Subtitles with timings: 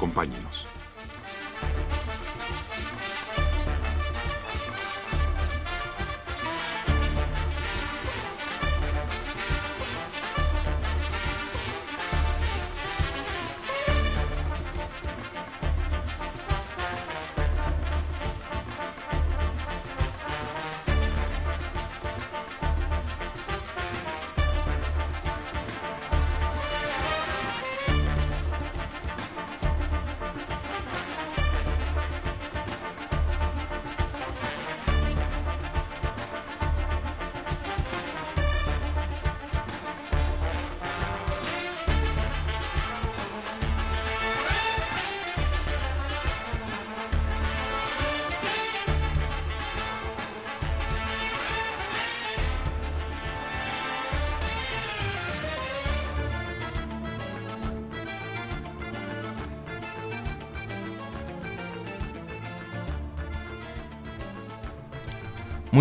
[0.00, 0.79] Acompáñenos.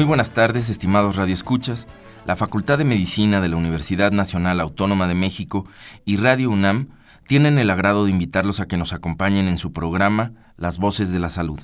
[0.09, 1.87] Buenas tardes, estimados radioescuchas.
[2.25, 5.67] La Facultad de Medicina de la Universidad Nacional Autónoma de México
[6.03, 6.89] y Radio UNAM
[7.27, 11.19] tienen el agrado de invitarlos a que nos acompañen en su programa Las Voces de
[11.19, 11.59] la Salud.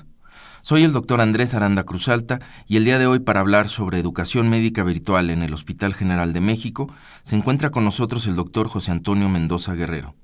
[0.62, 2.38] Soy el doctor Andrés Aranda Cruzalta
[2.68, 6.32] y el día de hoy para hablar sobre educación médica virtual en el Hospital General
[6.32, 6.88] de México
[7.24, 10.14] se encuentra con nosotros el doctor José Antonio Mendoza Guerrero.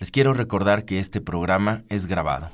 [0.00, 2.50] Les quiero recordar que este programa es grabado.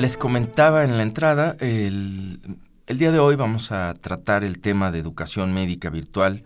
[0.00, 2.40] Les comentaba en la entrada, el,
[2.86, 6.42] día de hoy vamos a tratar el tema de educación médica virtual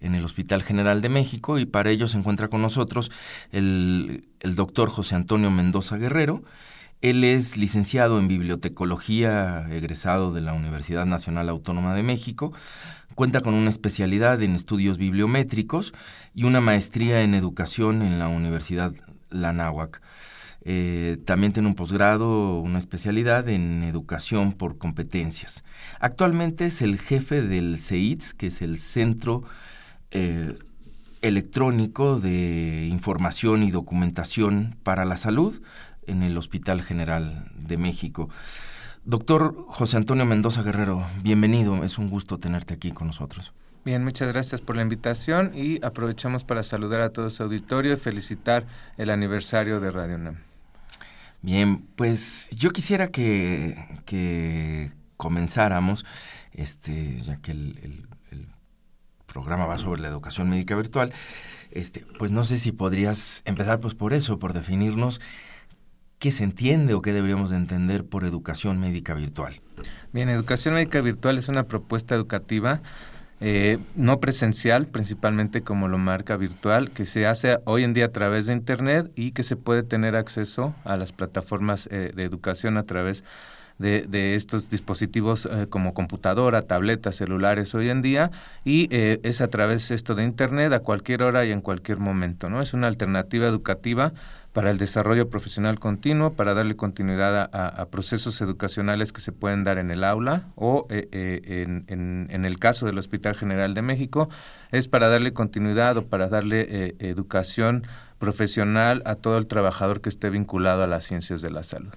[0.00, 3.12] en el Hospital General de México y para ello se encuentra con nosotros
[3.52, 6.42] el, el doctor José Antonio Mendoza Guerrero.
[7.00, 12.52] Él es licenciado en bibliotecología, egresado de la Universidad Nacional Autónoma de México.
[13.14, 15.94] Cuenta con una especialidad en estudios bibliométricos
[16.34, 18.92] y una maestría en educación en la Universidad
[19.30, 20.02] Lanáhuac.
[20.62, 25.64] Eh, también tiene un posgrado, una especialidad en educación por competencias.
[26.00, 29.44] Actualmente es el jefe del CEITS, que es el Centro
[30.10, 30.54] eh,
[31.22, 35.60] Electrónico de Información y Documentación para la Salud
[36.06, 38.28] en el Hospital General de México.
[39.04, 43.52] Doctor José Antonio Mendoza Guerrero, bienvenido, es un gusto tenerte aquí con nosotros.
[43.84, 47.96] Bien, muchas gracias por la invitación y aprovechamos para saludar a todo su auditorio y
[47.96, 48.66] felicitar
[48.98, 50.47] el aniversario de Radio NAM.
[51.40, 53.76] Bien, pues yo quisiera que,
[54.06, 56.04] que comenzáramos,
[56.52, 58.08] este, ya que el, el,
[59.26, 61.12] programa va sobre la educación médica virtual,
[61.70, 65.20] este, pues no sé si podrías empezar pues por eso, por definirnos
[66.18, 69.60] qué se entiende o qué deberíamos de entender por educación médica virtual.
[70.12, 72.80] Bien, educación médica virtual es una propuesta educativa
[73.40, 78.12] eh, no presencial, principalmente como lo marca virtual, que se hace hoy en día a
[78.12, 82.76] través de Internet y que se puede tener acceso a las plataformas eh, de educación
[82.76, 83.24] a través
[83.78, 88.30] de, estos dispositivos eh, como computadora, tabletas, celulares hoy en día
[88.64, 92.50] y eh, es a través esto de Internet a cualquier hora y en cualquier momento.
[92.50, 92.60] ¿no?
[92.60, 94.12] Es una alternativa educativa
[94.58, 99.78] para el desarrollo profesional continuo, para darle continuidad a, procesos educacionales que se pueden dar
[99.78, 104.28] en el aula o eh, en, en, el caso del Hospital General de México,
[104.72, 107.86] es para darle continuidad o para darle educación
[108.18, 111.94] profesional a todo el trabajador que esté vinculado a las ciencias de la salud.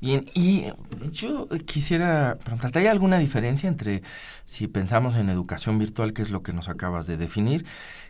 [0.00, 0.68] Bien, y
[1.10, 4.02] yo quisiera preguntarte, ¿hay alguna diferencia entre
[4.46, 7.66] si pensamos en educación virtual, que es lo que nos acabas de definir,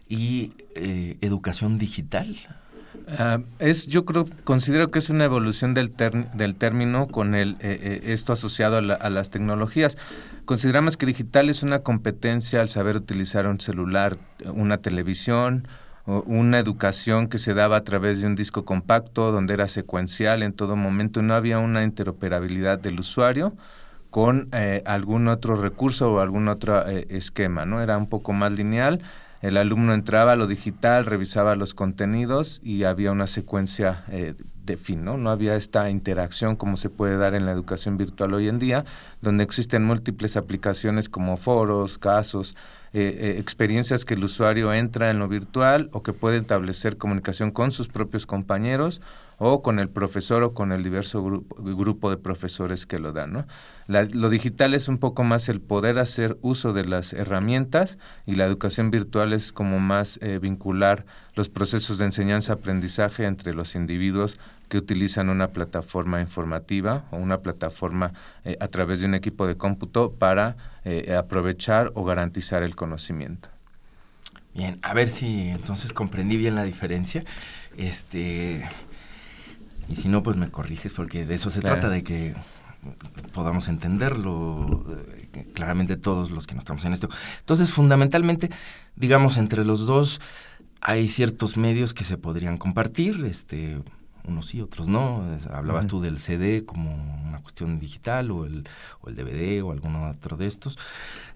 [0.09, 2.37] y eh, educación digital?
[3.19, 5.93] Ah, es, yo creo, considero que es una evolución del,
[6.35, 9.99] del término con el, eh, eh, esto asociado a, a, las tecnologías.
[10.45, 14.19] Consideramos que digital es una competencia al saber utilizar un celular,
[14.55, 15.67] una televisión,
[16.05, 20.53] una educación que se daba a través de un disco compacto donde era secuencial en
[20.53, 23.55] todo momento, no había una interoperabilidad del usuario
[24.11, 27.81] con eh, algún otro recurso o algún otro eh, esquema, ¿no?
[27.81, 29.01] Era un poco más lineal,
[29.43, 34.35] el alumno entraba a lo digital, revisaba los contenidos y había una secuencia eh,
[34.65, 35.17] de fin, ¿no?
[35.17, 38.85] No había esta interacción como se puede dar en la educación virtual hoy en día,
[39.21, 42.55] donde existen múltiples aplicaciones como foros, casos,
[42.93, 47.51] eh, eh, experiencias que el usuario entra en lo virtual o que puede establecer comunicación
[47.51, 49.01] con sus propios compañeros
[49.45, 53.33] o con el profesor o con el diverso grupo, de profesores que lo dan.
[53.33, 53.47] ¿no?
[53.89, 58.45] lo digital es un poco más el poder hacer uso de las herramientas y la
[58.45, 64.79] educación virtual es como más eh, vincular los procesos de enseñanza-aprendizaje entre los individuos que
[64.79, 68.13] utilizan una plataforma informativa o una plataforma
[68.45, 73.49] eh, a través de un equipo de cómputo para eh, aprovechar o garantizar el conocimiento.
[74.55, 77.25] Bien, a ver si entonces comprendí bien la diferencia.
[77.77, 78.63] Este,
[79.89, 82.35] y si no, pues me corriges, porque de eso se trata, de que
[83.33, 84.85] podamos entenderlo
[85.35, 87.09] eh, claramente todos los que no estamos en esto.
[87.41, 88.51] Entonces, fundamentalmente,
[88.97, 90.21] digamos, entre los dos
[90.81, 93.79] hay ciertos medios que se podrían compartir, este,
[94.27, 95.25] unos sí, otros no.
[95.53, 96.93] Hablabas tú del CD como
[97.29, 98.69] una cuestión digital o el,
[99.01, 100.79] o el DVD o algún otro de estos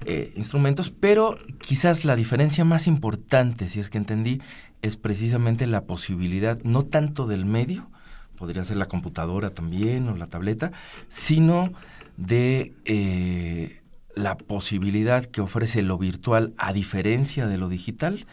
[0.04, 4.40] eh, instrumentos, pero quizás la diferencia más importante, si es que entendí,
[4.82, 7.88] es precisamente la posibilidad, no tanto del medio,
[8.36, 10.72] podría ser la computadora también o la tableta,
[11.08, 11.72] sino
[12.16, 13.82] de eh,
[14.14, 18.26] la posibilidad que ofrece lo virtual, a diferencia de lo digital,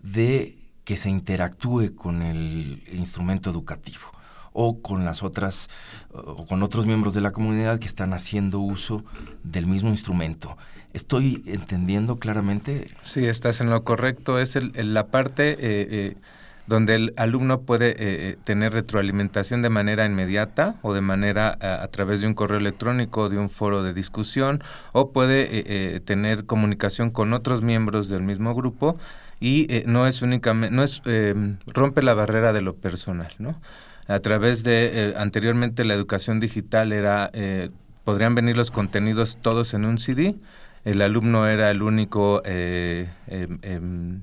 [0.00, 4.10] de que se interactúe con el instrumento educativo
[4.52, 5.68] o con las otras
[6.12, 9.04] o con otros miembros de la comunidad que están haciendo uso
[9.44, 10.56] del mismo instrumento.
[10.92, 12.90] ¿Estoy entendiendo claramente?
[13.02, 14.40] Sí, estás en lo correcto.
[14.40, 16.16] Es el, la parte eh, eh,
[16.70, 22.22] donde el alumno puede eh, tener retroalimentación de manera inmediata o de manera a, través
[22.22, 24.62] de un correo electrónico de un foro de discusión
[24.92, 28.96] o puede tener comunicación con otros miembros del mismo grupo
[29.40, 31.34] y eh, no es únicamente, no es, eh,
[31.66, 33.60] rompe la barrera de lo personal, ¿no?
[34.06, 37.30] A través de, eh, anteriormente la educación digital era,
[38.04, 40.36] podrían venir los contenidos todos en un CD,
[40.84, 43.08] el alumno era el único em,
[43.62, 44.22] em,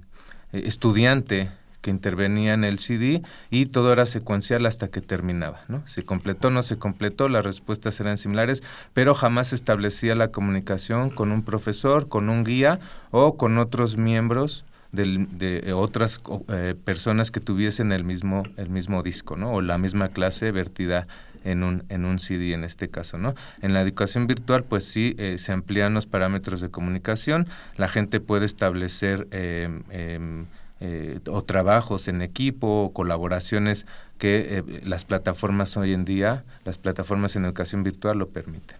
[0.51, 1.49] estudiante
[1.87, 5.61] que intervenía en el CD y todo era secuencial hasta que terminaba.
[5.69, 5.87] ¿no?
[5.87, 8.61] Se completó, no se completó, las respuestas eran similares,
[8.93, 12.77] pero jamás establecía la comunicación con un profesor, con un guía
[13.11, 16.19] o con otros miembros de otras
[16.49, 19.53] eh, personas que tuviesen el mismo, el mismo disco, ¿no?
[19.53, 21.07] O la misma clase vertida
[21.45, 23.33] en un, en un CD en este caso, ¿no?
[23.61, 27.47] En la educación virtual, pues sí, eh, se amplían los parámetros de comunicación,
[27.77, 30.47] la gente puede establecer em, em,
[30.79, 33.85] eh, o trabajos en equipo o colaboraciones
[34.17, 38.77] que las plataformas hoy en día, las plataformas en educación virtual lo permiten.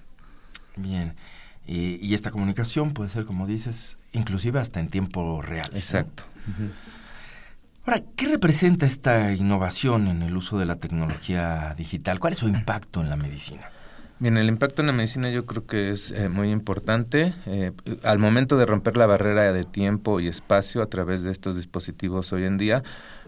[0.76, 1.16] Bien.
[1.68, 5.70] Y, esta comunicación puede ser, como dices, inclusive hasta en tiempo real.
[5.74, 6.24] Exacto.
[7.86, 12.20] Ahora, ¿qué representa esta innovación en el uso de la tecnología digital?
[12.20, 13.70] ¿Cuál es su impacto en la medicina?
[14.20, 17.36] Bien, el impacto en la medicina yo creo que es eh, muy importante.
[17.46, 17.72] Eh,
[18.02, 22.34] al momento de romper la barrera de tiempo y espacio a través de estos dispositivos
[22.34, 22.82] hoy en día,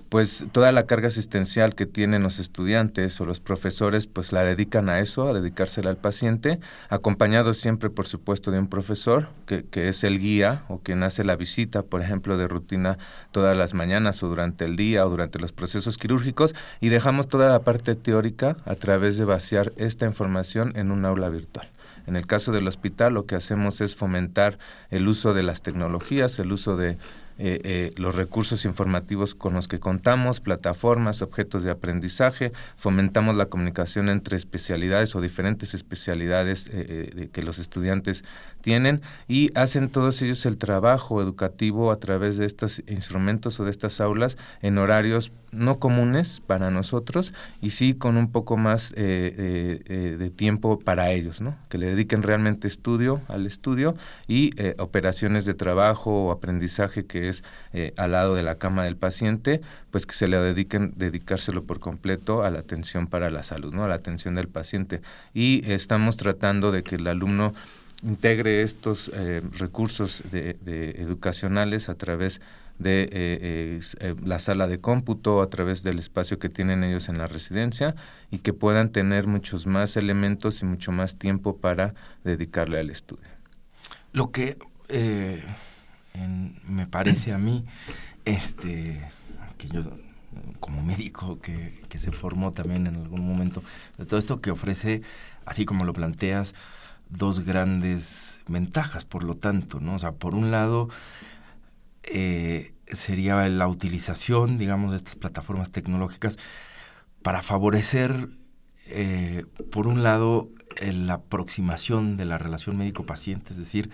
[0.10, 4.90] pues toda la carga asistencial que tienen los estudiantes o los profesores, pues la dedican
[4.90, 9.88] a eso, a dedicársela al paciente, acompañado siempre, por supuesto, de un profesor, que, que
[9.88, 12.98] es el guía o quien hace la visita, por ejemplo, de rutina
[13.32, 17.48] todas las mañanas o durante el día o durante los procesos quirúrgicos, y dejamos toda
[17.50, 21.70] la parte teórica a través de vaciar esta información en un aula virtual.
[22.08, 24.58] En el caso del hospital, lo que hacemos es fomentar
[24.90, 26.98] el uso de las tecnologías, el uso de
[27.42, 33.46] eh, eh, los recursos informativos con los que contamos, plataformas, objetos de aprendizaje, fomentamos la
[33.46, 38.26] comunicación entre especialidades o diferentes especialidades eh, que los estudiantes
[38.62, 43.72] tienen y hacen todos ellos el trabajo educativo a través de estos instrumentos o de
[43.72, 50.32] estas aulas en horarios no comunes para nosotros y sí con un poco más de
[50.36, 51.58] tiempo para ellos, ¿no?
[51.70, 53.96] que le dediquen realmente estudio al estudio
[54.28, 58.98] y operaciones de trabajo o aprendizaje que es eh, al lado de la cama del
[58.98, 59.62] paciente,
[59.92, 63.84] pues que se le dediquen, dedicárselo por completo a la atención para la salud, ¿no?
[63.84, 65.02] a la atención del paciente.
[65.34, 67.54] Y estamos tratando de que el alumno
[68.04, 70.58] integre estos eh, recursos de,
[70.98, 72.42] educacionales a través
[72.78, 77.28] de eh, la sala de cómputo, a través del espacio que tienen ellos en la
[77.28, 77.96] residencia
[78.32, 83.28] y que puedan tener muchos más elementos y mucho más tiempo para dedicarle al estudio.
[84.14, 84.58] Lo que
[86.68, 87.66] me parece a mí,
[88.26, 89.00] este,
[89.58, 89.84] que yo
[90.60, 93.64] como médico que, se formó también en algún momento,
[93.98, 95.02] de todo esto que ofrece,
[95.46, 96.56] así como lo planteas,
[97.10, 99.96] dos grandes ventajas, por lo tanto, ¿no?
[99.96, 100.90] O sea, por un lado,
[102.04, 106.38] eh, sería la utilización, digamos, de estas plataformas tecnológicas
[107.22, 108.30] para favorecer,
[108.88, 110.50] eh, por un lado,
[110.82, 113.90] la aproximación de la relación médico-paciente, es decir,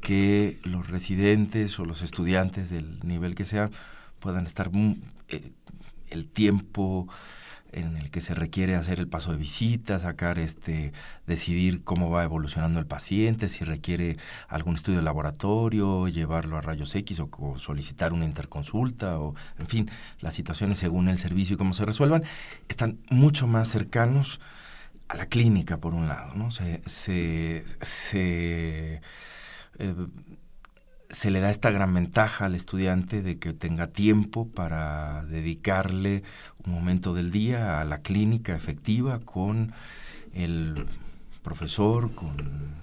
[0.00, 3.70] que los residentes o los estudiantes del nivel que sea
[4.18, 4.70] puedan estar
[5.28, 5.52] eh,
[6.10, 7.08] el tiempo
[7.72, 10.92] en el que se requiere hacer el paso de visita, sacar este,
[11.26, 14.16] decidir cómo va evolucionando el paciente, si requiere
[14.48, 19.90] algún estudio de laboratorio, llevarlo a rayos X o, solicitar una interconsulta, o en fin,
[20.20, 22.24] las situaciones según el servicio y cómo se resuelvan,
[22.68, 24.40] están mucho más cercanos
[25.08, 26.50] a la clínica, por un lado, ¿no?
[26.50, 27.64] Se, se,
[29.78, 29.94] eh,
[31.10, 36.22] se le da esta gran ventaja al estudiante de que tenga tiempo para dedicarle
[36.66, 39.72] un momento del día a la clínica efectiva con
[40.34, 40.86] el
[41.42, 42.36] profesor, con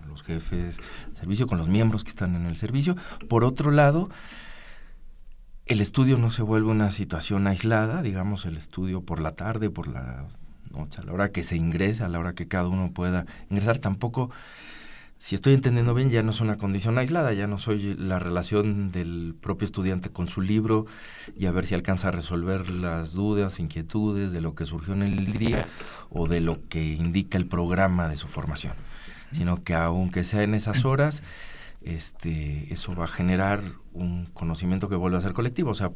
[0.10, 0.77] los jefes
[1.10, 2.96] de servicio, con los miembros que están en el servicio.
[3.29, 4.10] Por otro lado,
[5.67, 9.88] el estudio no se vuelve una situación aislada, digamos, el estudio por la tarde, por
[9.88, 10.25] la
[10.72, 13.77] noche, a la hora que se ingresa, a la hora que cada uno pueda ingresar,
[13.77, 14.32] tampoco
[15.25, 18.91] si estoy entendiendo bien, ya no es una condición aislada, ya no soy la relación
[18.91, 20.86] del propio estudiante con su libro
[21.36, 25.01] y a ver si alcanza a resolver las dudas, inquietudes de lo que surgió en
[25.01, 25.65] el día
[26.12, 28.74] o de lo que indica el programa de su formación,
[29.32, 31.24] sino que aunque sea en esas horas,
[31.82, 33.63] este, eso va a generar
[33.94, 35.91] un conocimiento que vuelve a ser colectivo, o sea,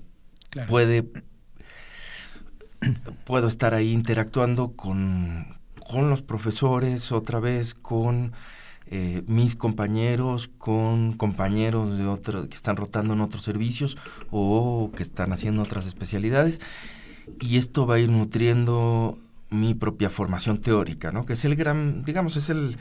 [0.67, 1.07] puede
[3.25, 8.33] puedo estar ahí interactuando con, con los profesores otra vez, con
[8.91, 13.98] eh, mis compañeros con compañeros de otros que están rotando en otros servicios
[14.31, 16.60] o que están haciendo otras especialidades
[17.39, 19.19] y esto va a ir nutriendo
[19.51, 21.25] mi propia formación teórica, ¿no?
[21.25, 22.77] Que es el gran, digamos, es el,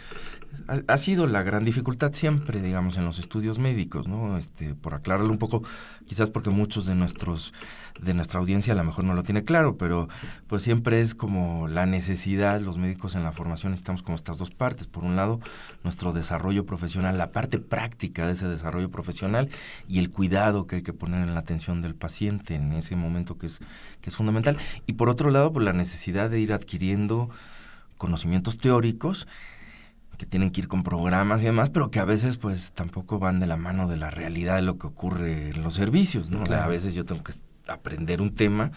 [0.87, 4.37] ha, sido la gran dificultad siempre, digamos, en los estudios médicos, ¿no?
[4.37, 5.63] Este, por aclararlo un poco,
[6.07, 7.55] quizás porque muchos de nuestros,
[8.01, 10.09] de nuestra audiencia a lo mejor no lo tiene claro, pero
[10.47, 14.51] pues siempre es como la necesidad, los médicos en la formación estamos como estas dos
[14.51, 14.87] partes.
[14.87, 15.41] Por un lado,
[15.85, 19.49] nuestro desarrollo profesional, la parte práctica de ese desarrollo profesional
[19.89, 23.39] y el cuidado que hay que poner en la atención del paciente en ese momento
[23.39, 23.61] que es,
[24.01, 24.59] que es fundamental.
[24.87, 27.31] Y por otro lado, pues la necesidad de ir adquiriendo
[27.97, 29.27] conocimientos teóricos
[30.19, 33.41] que tienen que ir con programas y demás, pero que a veces pues tampoco van
[33.41, 36.43] de la mano de la realidad de lo que ocurre en los servicios, ¿no?
[36.53, 37.33] A veces yo tengo que
[37.69, 38.73] aprender un tema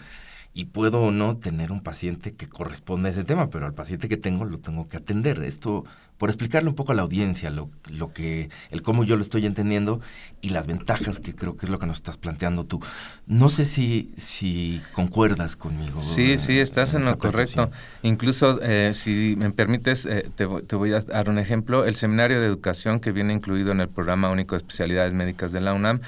[0.54, 4.08] y puedo o no tener un paciente que corresponda a ese tema, pero al paciente
[4.08, 5.42] que tengo lo tengo que atender.
[5.42, 5.84] Esto,
[6.18, 9.46] por explicarle un poco a la audiencia, lo, lo que, el cómo yo lo estoy
[9.46, 10.02] entendiendo
[10.42, 12.80] y las ventajas que creo que es lo que nos estás planteando tú.
[13.26, 16.02] No sé si, si concuerdas conmigo.
[16.02, 17.70] Sí, sí, estás en, lo correcto.
[18.02, 21.86] Incluso, eh, si me permites, eh, te, te, voy a dar un ejemplo.
[21.86, 25.60] El seminario de educación que viene incluido en el programa único de especialidades médicas de
[25.62, 26.00] la UNAM.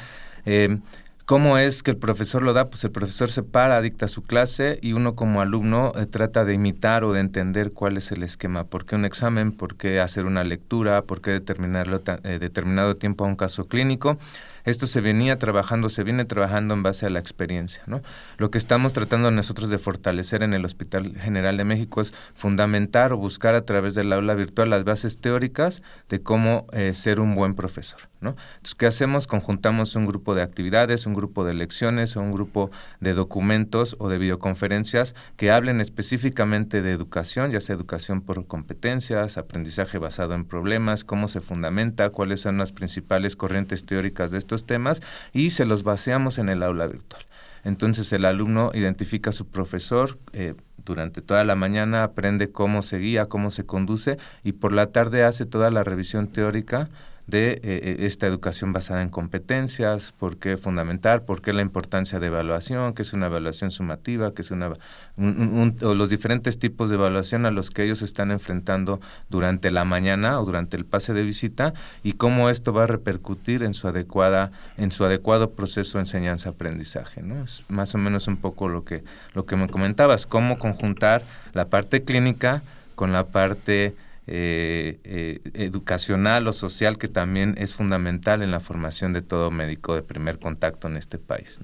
[0.47, 0.79] Eh,
[1.27, 2.69] ¿Cómo es que el profesor lo da?
[2.69, 6.53] Pues el profesor se para, dicta su clase y uno como alumno eh, trata de
[6.53, 8.65] imitar o de entender cuál es el esquema.
[8.65, 9.51] ¿Por qué un examen?
[9.51, 11.01] ¿Por qué hacer una lectura?
[11.01, 14.19] ¿Por qué determinarlo eh, determinado tiempo a un caso clínico?
[14.65, 17.83] Esto se venía trabajando, se viene trabajando en base a la experiencia.
[17.87, 18.03] ¿no?
[18.37, 23.15] Lo que estamos tratando nosotros de fortalecer en el Hospital General de México es fundamentar
[23.15, 27.35] o buscar a través del aula virtual las bases teóricas de cómo eh, ser un
[27.35, 28.01] buen profesor.
[28.31, 29.27] Entonces, ¿qué hacemos?
[29.27, 34.09] Conjuntamos un grupo de actividades, un grupo de lecciones o un grupo de documentos o
[34.09, 40.45] de videoconferencias que hablen específicamente de educación, ya sea educación por competencias, aprendizaje basado en
[40.45, 45.03] problemas, cómo se fundamenta, cuáles son las principales corrientes teóricas de estos estos temas
[45.33, 47.25] y se los baseamos en el aula virtual.
[47.65, 50.55] Entonces el alumno identifica a su profesor, eh,
[50.85, 55.25] durante toda la mañana aprende cómo se guía, cómo se conduce y por la tarde
[55.25, 56.89] hace toda la revisión teórica
[57.27, 62.21] de eh, eh, esta educación basada en competencias, por qué fundamental, por qué la importancia
[62.21, 66.97] de evaluación, qué es una evaluación sumativa, qué es una o los diferentes tipos de
[66.97, 69.01] evaluación a los que ellos están enfrentando
[69.31, 73.63] durante la mañana o durante el pase de visita y cómo esto va a repercutir
[73.63, 77.43] en su adecuada en su adecuado proceso de enseñanza-aprendizaje, ¿no?
[77.45, 79.03] Es más o menos un poco lo que
[79.33, 82.63] lo que me comentabas, cómo conjuntar la parte clínica
[82.95, 83.95] con la parte
[84.27, 89.95] eh, eh, educacional o social que también es fundamental en la formación de todo médico
[89.95, 91.61] de primer contacto en este país.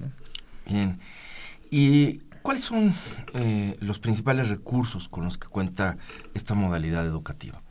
[0.67, 0.99] Bien.
[1.71, 2.93] ¿Y cuáles son
[3.33, 5.97] eh, los principales recursos con los que cuenta
[6.33, 7.61] esta modalidad educativa?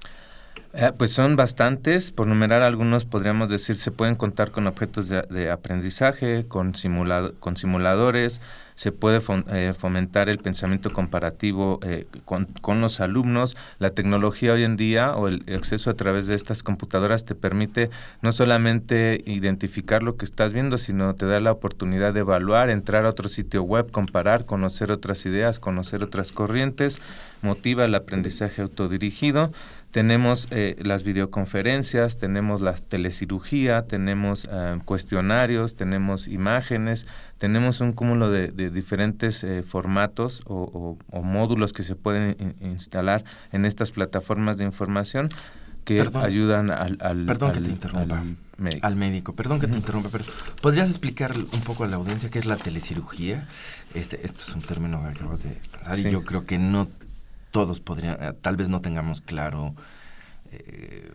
[0.72, 5.50] Eh, pues son bastantes, por numerar algunos podríamos decir se pueden contar con objetos de,
[5.50, 6.72] aprendizaje, con,
[7.40, 8.40] con simuladores,
[8.80, 13.54] se puede eh, fomentar el pensamiento comparativo eh, con, con, los alumnos.
[13.78, 17.90] La tecnología hoy en día o el acceso a través de estas computadoras te permite
[18.22, 23.04] no solamente identificar lo que estás viendo, sino te da la oportunidad de evaluar, entrar
[23.04, 27.02] a otro sitio web, comparar, conocer otras ideas, conocer otras corrientes,
[27.42, 29.50] motiva el aprendizaje autodirigido
[29.90, 37.06] tenemos eh, las videoconferencias, tenemos la telecirugía, tenemos eh, cuestionarios, tenemos imágenes,
[37.38, 43.90] tenemos un cúmulo de, diferentes eh, formatos o, módulos que se pueden instalar en estas
[43.90, 45.28] plataformas de información
[45.84, 48.22] que ayudan al, al, Perdón que te interrumpa.
[48.58, 48.86] médico.
[48.86, 49.34] Al médico.
[49.34, 50.24] Perdón que te interrumpa, pero
[50.60, 53.48] ¿podrías explicar un poco a la audiencia qué es la telecirugía?
[53.94, 56.88] Este, este es un término que acabas de lanzar y yo creo que no
[57.50, 59.74] todos podrían, eh, tal vez no tengamos claro.
[60.50, 61.10] Eh,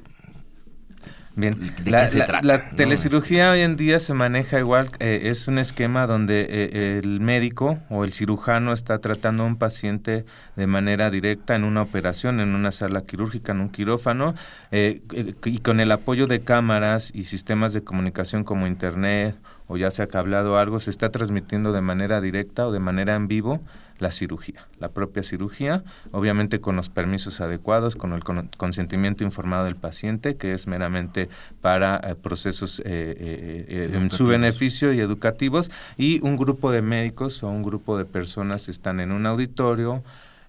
[1.38, 2.10] Bien, la,
[2.44, 7.78] la, telecirugía hoy en día se maneja igual, eh, es un esquema donde el médico
[7.90, 10.24] o el cirujano está tratando a un paciente
[10.56, 14.34] de manera directa en una operación, en una sala quirúrgica, en un quirófano,
[14.72, 19.36] y con el apoyo de cámaras y sistemas de comunicación como Internet
[19.68, 23.28] o ya sea hablado algo, se está transmitiendo de manera directa o de manera en
[23.28, 23.60] vivo
[24.00, 29.76] la cirugía, la propia cirugía, obviamente con los permisos adecuados, con el consentimiento informado del
[29.76, 31.30] paciente, que es meramente
[31.62, 37.42] para eh, procesos eh, eh, en su beneficio y educativos, y un grupo de médicos
[37.44, 40.04] o un grupo de personas están en un auditorio,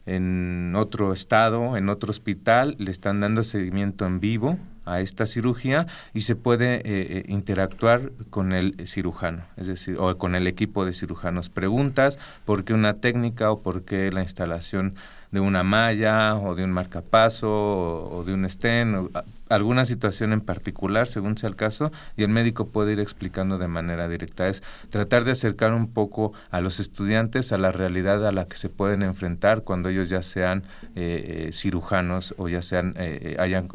[0.06, 5.86] en otro estado, en otro hospital, le están dando seguimiento en vivo a esta cirugía
[6.14, 10.84] y se puede eh, eh, interactuar con el cirujano, es decir, o con el equipo
[10.84, 11.50] de cirujanos.
[11.50, 14.94] Preguntas por qué una técnica o por qué la instalación
[15.32, 19.10] de una malla o de un marcapaso o, de un stent,
[19.48, 23.68] alguna situación en particular, según sea el caso, y el médico puede ir explicando de
[23.68, 24.48] manera directa.
[24.48, 28.56] Es tratar de acercar un poco a los estudiantes a la realidad a la que
[28.56, 32.94] se pueden enfrentar cuando ellos ya sean eh, cirujanos o ya sean
[33.38, 33.68] hayan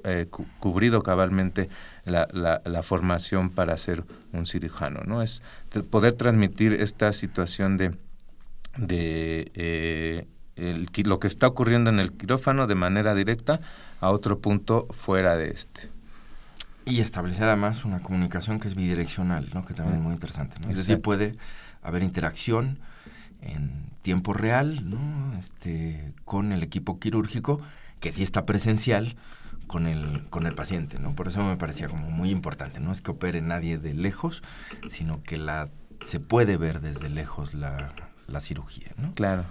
[0.59, 1.69] cubrido cabalmente
[2.05, 4.03] la, la, formación para ser
[4.33, 5.21] un cirujano, ¿no?
[5.21, 5.41] Es
[5.89, 7.91] poder transmitir esta situación de,
[8.77, 10.27] de
[10.61, 13.59] eh, lo que está ocurriendo en el quirófano de manera directa
[13.99, 15.89] a otro punto fuera de este.
[16.85, 19.65] Y establecer además una comunicación que es bidireccional, ¿no?
[19.65, 20.57] que también es muy interesante.
[20.59, 20.69] ¿no?
[20.69, 21.35] Es decir, puede
[21.81, 22.79] haber interacción
[23.41, 25.37] en tiempo real ¿no?
[25.37, 27.61] este, con el equipo quirúrgico,
[27.99, 29.15] que sí está presencial,
[29.67, 31.15] con el, con el paciente, ¿no?
[31.15, 34.43] Por eso me parecía como muy importante, no es que opere nadie de lejos,
[34.89, 35.69] sino que la
[36.03, 37.93] se puede ver desde lejos la,
[38.39, 39.13] cirugía, ¿no?
[39.13, 39.45] Claro.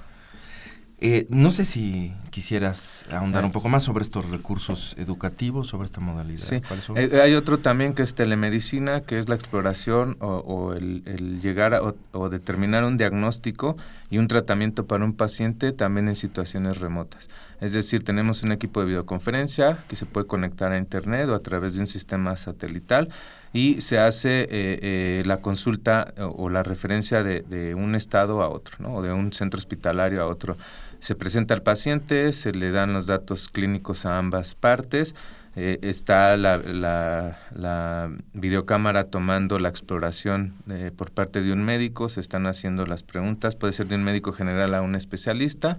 [1.03, 6.01] Eh, no sé si quisieras ahondar un poco más sobre estos recursos educativos, sobre esta
[6.01, 6.43] modalidad.
[6.43, 6.61] Sí.
[6.95, 11.81] Eh, hay otro también que es telemedicina, que es la exploración o, el, llegar a,
[12.13, 13.79] o, determinar un diagnóstico
[14.11, 17.31] y un tratamiento para un paciente también en situaciones remotas.
[17.61, 21.41] Es decir, tenemos un equipo de videoconferencia que se puede conectar a Internet o a
[21.41, 23.09] través de un sistema satelital
[23.53, 28.77] y se hace eh, eh, la consulta o, la referencia de, un estado a otro,
[28.79, 28.97] ¿no?
[28.97, 30.57] o de un centro hospitalario a otro.
[31.01, 35.15] Se presenta al paciente, se le dan los datos clínicos a ambas partes,
[35.57, 40.55] eh, está la, videocámara tomando la exploración
[40.97, 44.33] por parte de un médico, se están haciendo las preguntas, puede ser de un médico
[44.33, 45.77] general a un especialista,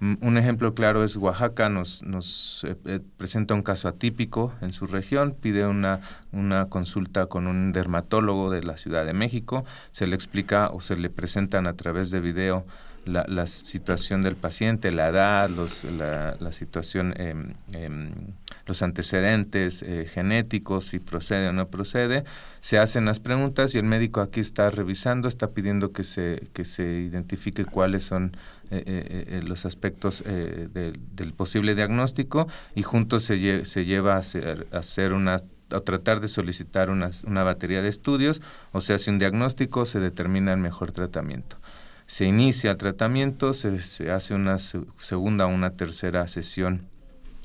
[0.00, 4.72] Mm, un ejemplo claro es Oaxaca, nos, nos eh, eh, presenta un caso atípico en
[4.72, 6.00] su región, pide una,
[6.32, 10.96] una consulta con un dermatólogo de la Ciudad de México, se le explica o se
[10.96, 12.64] le presentan a través de video
[13.04, 18.10] la, situación del paciente, la edad, los, la, la situación, em, em,
[18.66, 22.24] los antecedentes eh, genéticos, si procede o no procede,
[22.60, 26.64] se hacen las preguntas y el médico aquí está revisando, está pidiendo que se, que
[26.64, 28.36] se identifique cuáles son
[28.70, 34.78] eh, eh, los aspectos del posible diagnóstico y juntos se, se lleva a hacer, a
[34.78, 35.38] hacer una
[35.72, 40.00] a tratar de solicitar una, una batería de estudios o se hace un diagnóstico, se
[40.00, 41.58] determina el mejor tratamiento
[42.10, 46.88] se inicia el tratamiento, se, hace una segunda o una tercera sesión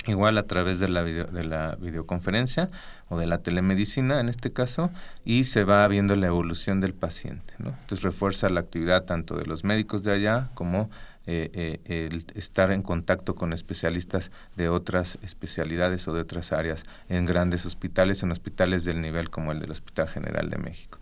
[0.08, 2.68] igual a través de la, de la videoconferencia
[3.08, 4.90] o de la telemedicina en este caso
[5.24, 7.54] y se va viendo la evolución del paciente.
[7.60, 10.90] Entonces refuerza la actividad tanto de los médicos de allá como
[11.28, 16.86] eh, eh, el estar en contacto con especialistas de otras especialidades o de otras áreas
[17.08, 20.98] en grandes hospitales, en hospitales del nivel como el del Hospital General de México.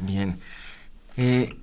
[0.00, 0.36] Bien.
[1.16, 1.54] Eh,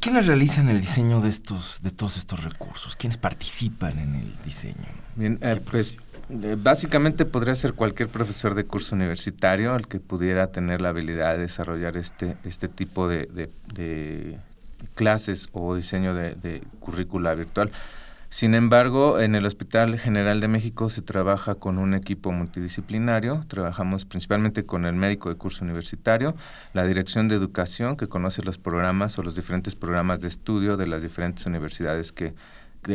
[0.00, 2.96] ¿Quiénes realizan el diseño de estos, de todos estos recursos?
[2.96, 4.74] ¿Quiénes participan en el diseño?
[5.16, 5.98] Bien, eh, pues
[6.30, 11.32] eh, básicamente podría ser cualquier profesor de curso universitario el que pudiera tener la habilidad
[11.32, 13.50] de desarrollar este, este tipo de,
[14.94, 17.70] clases o diseño de, de currícula virtual.
[18.28, 24.04] Sin embargo, en el Hospital General de México se trabaja con un equipo multidisciplinario, trabajamos
[24.04, 26.34] principalmente con el médico de curso universitario,
[26.72, 30.86] la dirección de educación que conoce los programas o los diferentes programas de estudio de
[30.86, 32.34] las diferentes universidades que,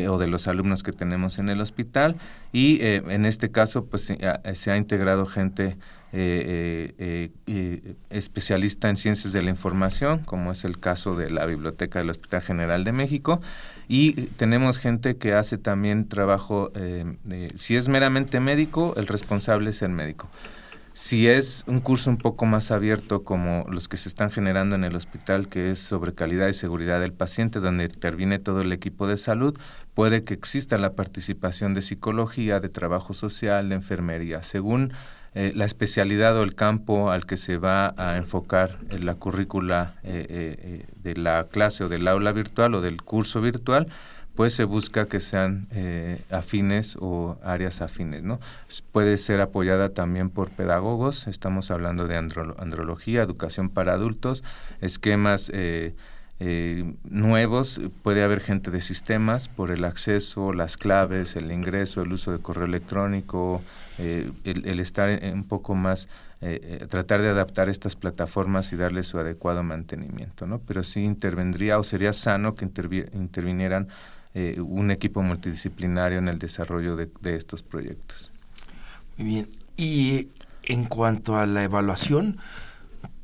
[0.07, 2.17] o de los alumnos que tenemos en el hospital.
[2.51, 4.13] Y eh, en este caso pues
[4.53, 5.77] se ha integrado gente
[6.11, 11.45] eh, eh, eh, especialista en ciencias de la información, como es el caso de la
[11.45, 13.41] Biblioteca del Hospital General de México,
[13.87, 16.69] y tenemos gente que hace también trabajo,
[17.55, 20.29] si es meramente médico, el responsable es el médico.
[20.93, 24.83] Si es un curso un poco más abierto como los que se están generando en
[24.83, 29.07] el hospital, que es sobre calidad y seguridad del paciente, donde interviene todo el equipo
[29.07, 29.57] de salud,
[29.93, 34.91] puede que exista la participación de psicología, de trabajo social, de enfermería, según
[35.35, 39.95] eh, la especialidad o el campo al que se va a enfocar en la currícula
[40.03, 43.87] eh, eh, de la clase o del aula virtual o del curso virtual,
[44.35, 45.67] pues se busca que sean
[46.31, 48.39] afines o áreas afines, ¿no?
[48.93, 54.45] Puede ser apoyada también por pedagogos, estamos hablando de andrología, educación para adultos,
[54.79, 55.51] esquemas
[56.41, 62.13] eh, nuevos, puede haber gente de sistemas por el acceso, las claves, el ingreso, el
[62.13, 63.61] uso de correo electrónico,
[63.99, 66.09] eh, el, estar un poco más,
[66.41, 70.59] eh, tratar de adaptar estas plataformas y darle su adecuado mantenimiento, ¿no?
[70.59, 73.87] Pero sí intervendría o sería sano que intervinieran
[74.33, 78.31] un equipo multidisciplinario en el desarrollo de, de estos proyectos.
[79.17, 79.49] Muy bien.
[79.75, 80.29] Y
[80.63, 82.37] en cuanto a la evaluación,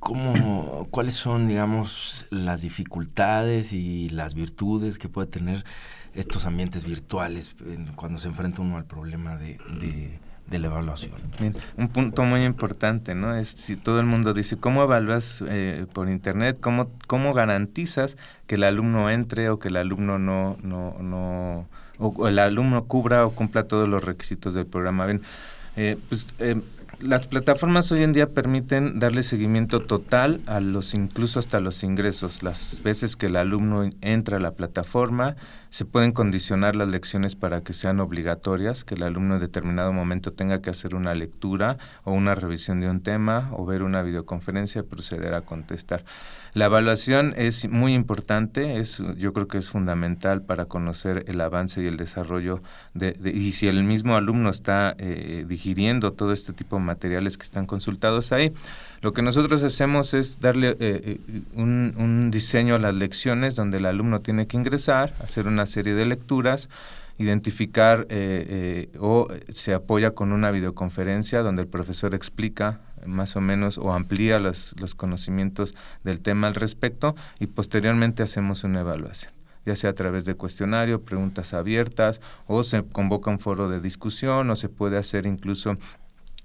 [0.05, 5.65] ¿Cómo, ¿Cuáles son, digamos, las dificultades y las virtudes que puede tener
[6.13, 7.55] estos ambientes virtuales
[7.95, 10.19] cuando se enfrenta uno al problema de,
[10.51, 11.13] la evaluación?
[11.77, 13.35] un punto muy importante, ¿no?
[13.35, 16.57] Es si todo el mundo dice, ¿cómo evalúas eh, por Internet?
[16.61, 22.27] ¿Cómo, ¿Cómo garantizas que el alumno entre o que el alumno no, no, no o,
[22.27, 25.05] el alumno cubra o cumpla todos los requisitos del programa?
[25.05, 25.21] Bien,
[25.75, 26.61] eh, pues eh,
[26.99, 32.41] las plataformas hoy en día permiten darle seguimiento total a los incluso hasta los ingresos.
[32.41, 35.35] Las veces que el alumno entra a la plataforma,
[35.75, 40.31] se pueden condicionar las lecciones para que sean obligatorias, que el alumno en determinado momento
[40.31, 44.79] tenga que hacer una lectura o una revisión de un tema o ver una videoconferencia
[44.79, 46.05] y proceder a contestar.
[46.53, 51.83] La evaluación es muy importante, es, yo creo que es fundamental para conocer el avance
[51.83, 56.77] y el desarrollo de, y si el mismo alumno está eh, digiriendo todo este tipo
[56.77, 58.53] de materiales que están consultados ahí.
[59.01, 63.77] Lo que nosotros hacemos es darle eh, eh, un, un diseño a las lecciones donde
[63.77, 66.69] el alumno tiene que ingresar, hacer una serie de lecturas,
[67.17, 68.07] identificar
[68.99, 74.37] o se apoya con una videoconferencia donde el profesor explica más o menos o amplía
[74.37, 79.31] los, los conocimientos del tema al respecto y posteriormente hacemos una evaluación
[79.65, 84.49] ya sea a través de cuestionario, preguntas abiertas, o se convoca un foro de discusión,
[84.49, 85.77] o se puede hacer incluso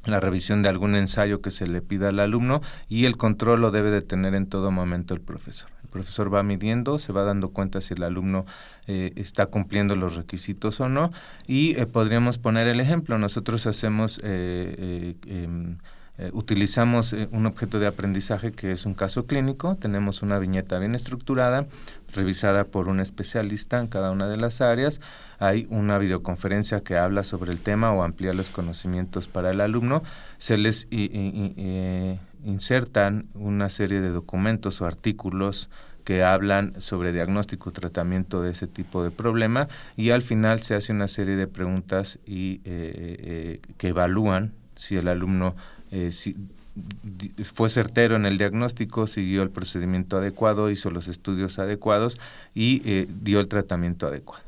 [0.04, 3.70] la revisión de algún ensayo que se le pida al alumno y el control lo
[3.70, 5.70] debe de tener en todo momento el profesor.
[5.82, 8.46] El profesor va midiendo, se va dando cuenta si el alumno
[8.86, 11.10] eh, está cumpliendo los requisitos o no
[11.46, 13.18] y eh, podríamos poner el ejemplo.
[13.18, 14.20] Nosotros hacemos...
[14.22, 15.78] Eh, em,
[16.20, 20.78] eh, utilizamos eh, un objeto de aprendizaje que es un caso clínico, tenemos una viñeta
[20.78, 21.64] bien estructurada,
[22.12, 25.00] revisada por un especialista en cada una de las áreas,
[25.38, 30.02] hay una videoconferencia que habla sobre el tema o amplía los conocimientos para el alumno,
[30.36, 35.70] se les eh, insertan una serie de documentos o artículos
[36.04, 40.92] que hablan sobre diagnóstico tratamiento de ese tipo de problema y al final se hace
[40.92, 45.54] una serie de preguntas y que evalúan si el alumno
[46.10, 46.36] si,
[47.42, 52.20] fue certero en el diagnóstico, siguió el procedimiento adecuado, hizo los estudios adecuados
[52.54, 54.44] y eh, dio el tratamiento adecuado.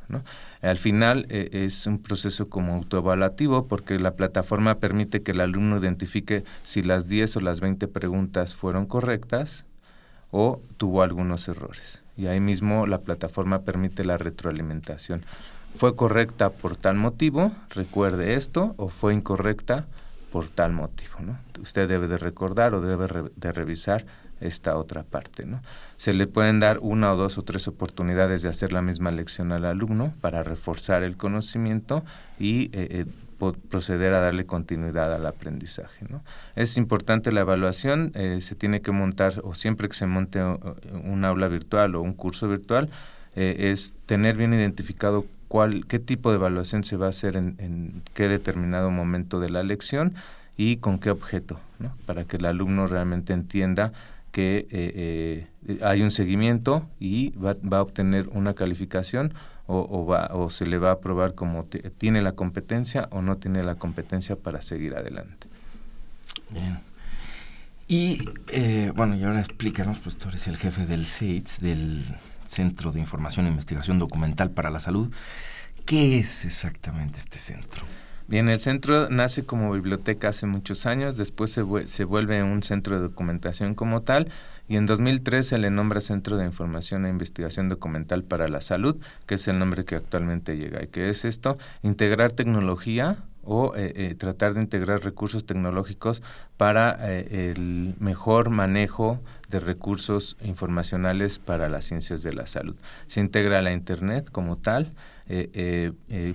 [0.61, 5.79] Al final eh, es un proceso como autoevaluativo porque la plataforma permite que el alumno
[5.79, 9.67] identifique si las 10 o las 20 preguntas fueron correctas
[10.31, 12.03] o tuvo algunos errores.
[12.17, 15.25] Y ahí mismo la plataforma permite la retroalimentación.
[15.75, 17.51] ¿Fue correcta por tal motivo?
[17.71, 19.87] Recuerde esto o fue incorrecta
[20.33, 21.21] por tal motivo.
[21.21, 21.39] ¿no?
[21.61, 24.05] Usted debe de recordar o debe de revisar
[24.41, 25.45] esta otra parte.
[25.45, 25.61] ¿no?
[25.97, 29.53] Se le pueden dar una o dos o tres oportunidades de hacer la misma lección
[29.53, 32.03] al alumno para reforzar el conocimiento
[32.39, 33.05] y eh,
[33.43, 36.07] eh, proceder a darle continuidad al aprendizaje.
[36.09, 36.25] ¿no?
[36.57, 41.25] Es importante la evaluación, eh, se tiene que montar, o siempre que se monte un
[41.25, 42.89] aula virtual o un curso virtual,
[43.35, 45.25] es tener bien identificado
[45.89, 50.15] qué tipo de evaluación se va a hacer en, qué determinado momento de la lección
[50.57, 51.61] y con qué objeto,
[52.07, 53.93] para que el alumno realmente entienda
[54.33, 59.35] que eh, eh, hay un seguimiento y va, a obtener una calificación
[59.67, 61.65] o, va, o se le va a aprobar como
[61.97, 65.47] tiene la competencia o no tiene la competencia para seguir adelante.
[66.51, 66.81] Bien.
[67.89, 72.05] Y eh, bueno, y ahora explícanos, pues tú eres el jefe del CEITS, del
[72.53, 75.13] Centro de Información e Investigación Documental para la Salud.
[75.87, 77.87] ¿Qué es exactamente este centro?
[78.29, 82.97] Bien, el centro nace como biblioteca hace muchos años, después se, se, vuelve un centro
[82.97, 84.31] de documentación como tal
[84.69, 88.97] y en 2003 se le nombra Centro de Información e Investigación Documental para la Salud,
[89.27, 90.83] que es el nombre que actualmente llega.
[90.83, 91.59] ¿Y qué es esto?
[91.83, 96.23] Integrar tecnología o eh, eh, tratar de integrar recursos tecnológicos
[96.57, 102.77] para eh, el mejor manejo de recursos informacionales para las ciencias de la salud.
[103.07, 104.93] Se integra la Internet como tal,
[105.29, 105.93] eh,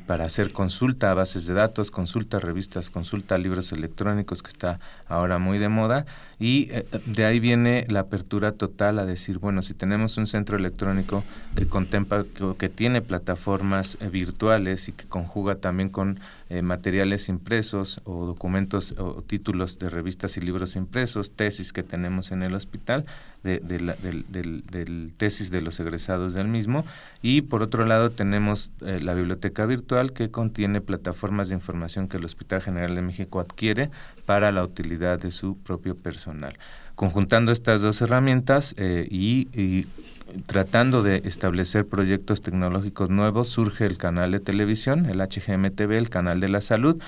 [0.08, 4.50] para hacer consulta a bases de datos, consulta a revistas, consulta a libros electrónicos, que
[4.50, 6.06] está ahora muy de moda,
[6.40, 6.70] y
[7.06, 11.24] de ahí viene la apertura total a decir, bueno, si tenemos un centro electrónico
[11.56, 12.26] que contempla,
[12.58, 16.20] que tiene plataformas virtuales y que conjuga también con
[16.64, 22.44] materiales impresos o documentos o títulos de revistas y libros impresos, tesis que tenemos en
[22.44, 23.06] el hospital,
[23.44, 26.86] de, del, tesis de los egresados del mismo.
[27.22, 32.18] Y por otro lado tenemos eh, la biblioteca virtual que contiene plataformas de información que
[32.18, 33.90] el Hospital General de México adquiere
[34.26, 36.58] para la utilidad de su propio personal.
[36.96, 39.86] Conjuntando estas dos herramientas eh, y
[40.46, 46.40] tratando de establecer proyectos tecnológicos nuevos, surge el canal de televisión, el HGMTV, el canal
[46.40, 47.02] de la salud,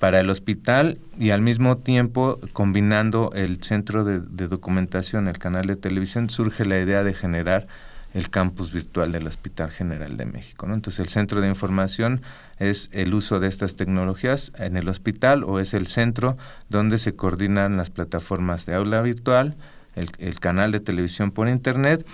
[0.00, 5.76] para el hospital y al mismo tiempo combinando el centro de, documentación, el canal de
[5.76, 7.66] televisión, surge la idea de generar
[8.14, 10.66] el campus virtual del Hospital General de México.
[10.66, 10.74] ¿no?
[10.74, 12.22] Entonces el centro de información
[12.58, 16.36] es el uso de estas tecnologías en el hospital o es el centro
[16.70, 19.54] donde se coordinan las plataformas de aula virtual,
[19.94, 22.06] el, el canal de televisión por internet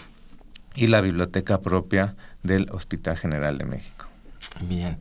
[0.76, 4.06] y la biblioteca propia del Hospital General de México.
[4.60, 4.98] Bien.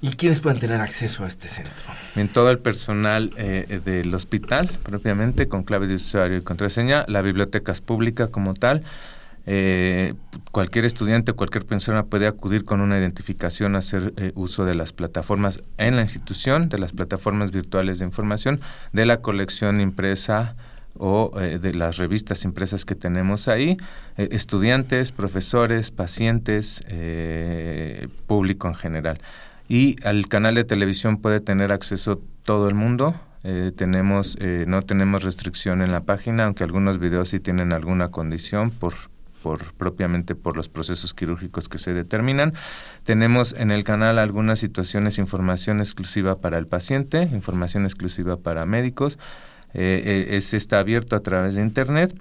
[0.00, 1.92] ¿Y quiénes pueden tener acceso a este centro?
[2.14, 7.04] En todo el personal eh, del hospital, propiamente, con clave de usuario y contraseña.
[7.08, 8.84] La biblioteca es pública como tal.
[9.50, 10.14] Eh,
[10.52, 14.92] cualquier estudiante, cualquier persona puede acudir con una identificación a hacer eh, uso de las
[14.92, 18.60] plataformas en la institución, de las plataformas virtuales de información,
[18.92, 20.54] de la colección impresa
[20.98, 23.76] o de las revistas impresas que tenemos ahí,
[24.16, 26.82] estudiantes, profesores, pacientes,
[28.26, 29.20] público en general.
[29.68, 33.14] Y al canal de televisión puede tener acceso todo el mundo.
[33.44, 38.10] Eh, tenemos, eh, no tenemos restricción en la página, aunque algunos videos sí tienen alguna
[38.10, 38.94] condición por,
[39.42, 42.54] por propiamente por los procesos quirúrgicos que se determinan.
[43.04, 49.18] Tenemos en el canal algunas situaciones, información exclusiva para el paciente, información exclusiva para médicos.
[49.74, 52.18] Eh, es, está abierto a través de Internet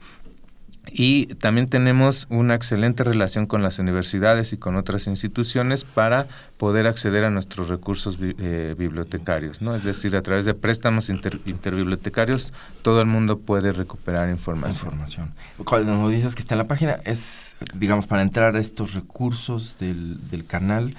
[0.92, 6.88] y también tenemos una excelente relación con las universidades y con otras instituciones para poder
[6.88, 9.76] acceder a nuestros recursos eh, bibliotecarios, ¿no?
[9.76, 14.88] Es decir, a través de préstamos interbibliotecarios todo el mundo puede recuperar información.
[14.88, 15.34] Información.
[15.66, 20.30] Cuando dices que está en la página, es, digamos, para entrar a estos recursos del,
[20.30, 20.96] del canal,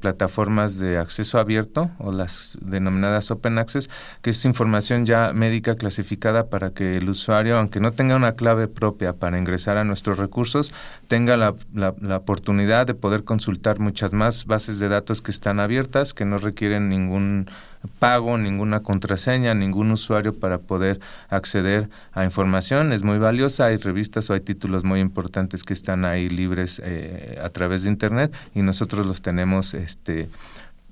[0.00, 3.88] plataformas de acceso abierto o las denominadas Open Access,
[4.22, 8.68] que es información ya médica clasificada para que el usuario, aunque no tenga una clave
[8.68, 10.72] propia para ingresar a nuestros recursos,
[11.08, 16.14] tenga la, la, oportunidad de poder consultar muchas más bases de datos que están abiertas,
[16.14, 17.48] que no requieren ningún
[17.88, 22.92] pago, ninguna contraseña, ningún usuario para poder acceder a información.
[22.92, 27.38] Es muy valiosa, hay revistas o hay títulos muy importantes que están ahí libres eh,
[27.42, 30.28] a través de Internet y nosotros los tenemos este,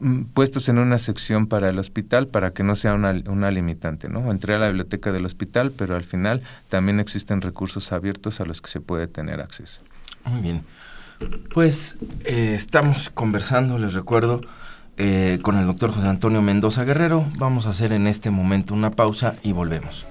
[0.01, 4.09] Mm, puestos en una sección para el hospital para que no sea una, una, limitante,
[4.09, 4.29] ¿no?
[4.33, 8.61] Entré a la biblioteca del hospital, pero al final también existen recursos abiertos a los
[8.61, 9.81] que se puede tener acceso.
[10.25, 10.65] Muy bien.
[11.53, 14.41] Pues eh, estamos conversando, les recuerdo,
[14.97, 17.25] eh, con el doctor José Antonio Mendoza Guerrero.
[17.37, 20.07] Vamos a hacer en este momento una pausa y volvemos.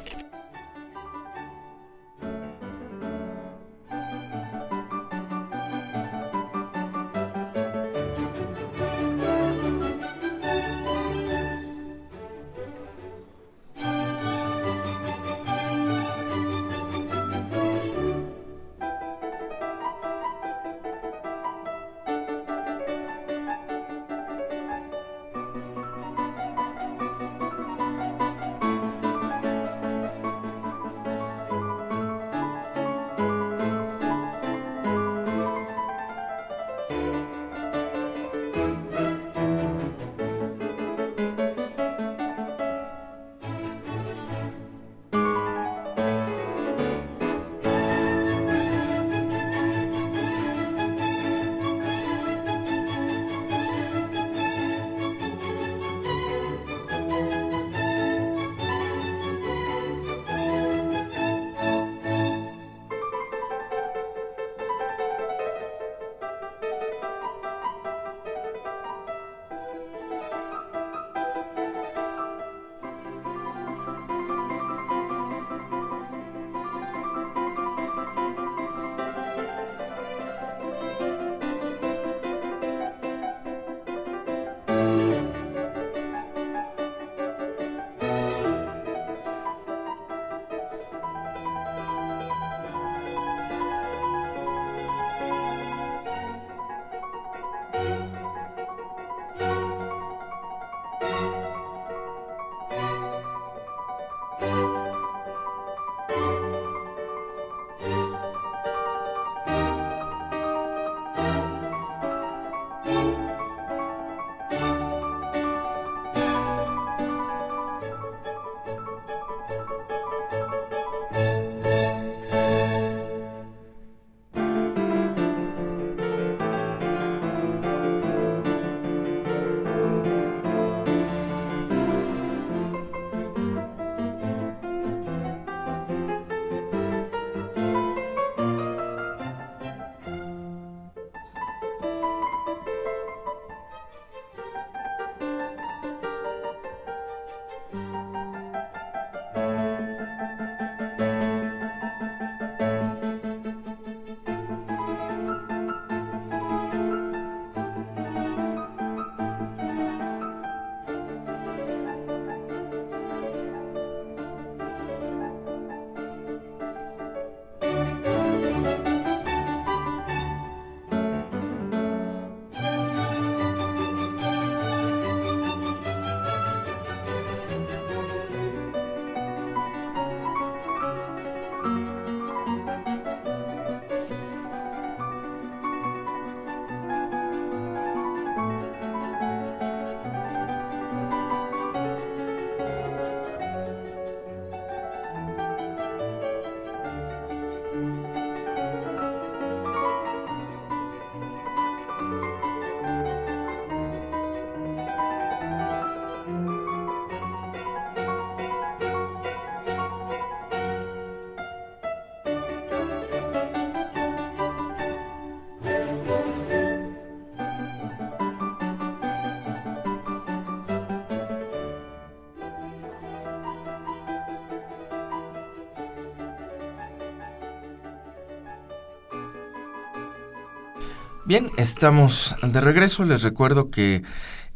[231.33, 233.03] Bien, estamos de regreso.
[233.05, 234.03] Les recuerdo que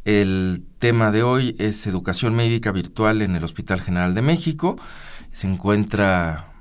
[0.04, 4.76] el tema de hoy es educación médica virtual en el Hospital General de México.
[5.32, 6.52] Se encuentra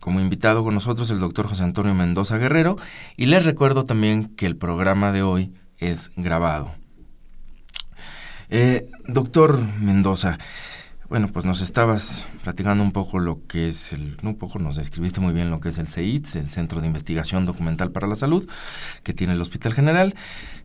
[0.00, 2.74] como invitado con nosotros el doctor José Antonio Mendoza Guerrero
[3.16, 6.74] y les recuerdo también que el programa de hoy es grabado.
[8.50, 10.36] Eh, doctor Mendoza,
[11.08, 15.20] bueno, pues nos estabas platicando un poco lo que es el, un poco nos describiste
[15.20, 18.48] muy bien lo que es el CEITS, el Centro de Investigación Documental para la Salud,
[19.02, 20.14] que tiene el Hospital General.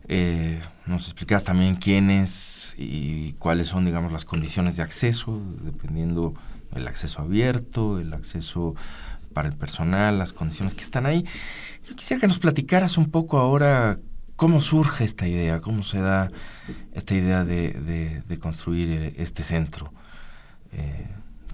[0.08, 6.34] Eh, nos explicas también quiénes y cuáles son, digamos, las condiciones de acceso, dependiendo
[6.74, 8.74] el acceso abierto, el acceso
[9.32, 11.24] para el personal, las condiciones que están ahí.
[11.88, 13.98] Yo quisiera que nos platicaras un poco ahora
[14.36, 16.30] cómo surge esta idea, cómo se da
[16.92, 19.92] esta idea de, construir eh, este centro.
[20.72, 21.06] Eh,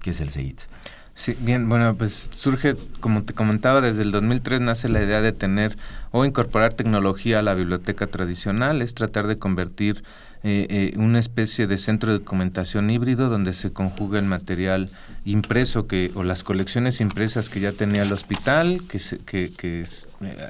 [0.09, 0.69] es el CEITS.
[1.15, 5.31] Sí, bien, bueno, pues surge, como te comentaba, desde el 2003 nace la idea de
[5.31, 5.75] tener
[6.11, 10.03] o incorporar tecnología a la biblioteca tradicional, es tratar de convertir
[10.43, 14.91] eh, eh, una especie de centro de documentación híbrido donde se conjuga el material
[15.25, 19.83] impreso que o las colecciones impresas que ya tenía el hospital, que, que, que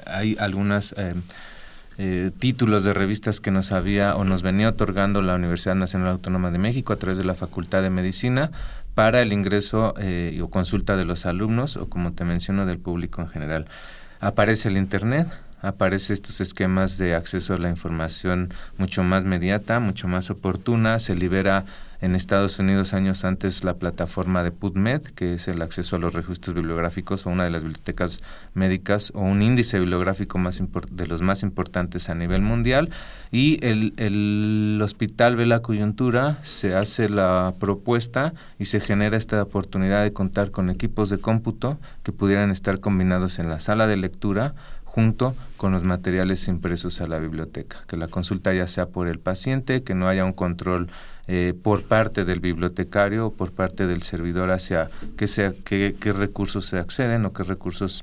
[0.06, 0.94] hay algunas
[1.98, 6.52] eh, títulos de revistas que nos había o nos venía otorgando la Universidad Nacional Autónoma
[6.52, 8.52] de México a través de la Facultad de Medicina
[8.94, 13.20] para el ingreso eh, o consulta de los alumnos o como te menciono del público
[13.20, 13.66] en general.
[14.20, 15.26] Aparece el Internet,
[15.60, 21.16] aparece estos esquemas de acceso a la información mucho más mediata, mucho más oportuna, se
[21.16, 21.64] libera
[22.00, 26.14] en Estados Unidos años antes la plataforma de PubMed, que es el acceso a los
[26.14, 28.22] registros bibliográficos o una de las bibliotecas
[28.54, 32.90] médicas o un índice bibliográfico más de los más importantes a nivel mundial.
[33.30, 39.42] Y el, el hospital ve la coyuntura, se hace la propuesta y se genera esta
[39.42, 43.96] oportunidad de contar con equipos de cómputo que pudieran estar combinados en la sala de
[43.96, 44.54] lectura
[44.98, 49.20] junto con los materiales impresos a la biblioteca, que la consulta ya sea por el
[49.20, 50.88] paciente, que no haya un control
[51.28, 54.90] eh, por parte del bibliotecario o por parte del servidor hacia
[55.28, 58.02] sea, qué recursos se acceden o qué recursos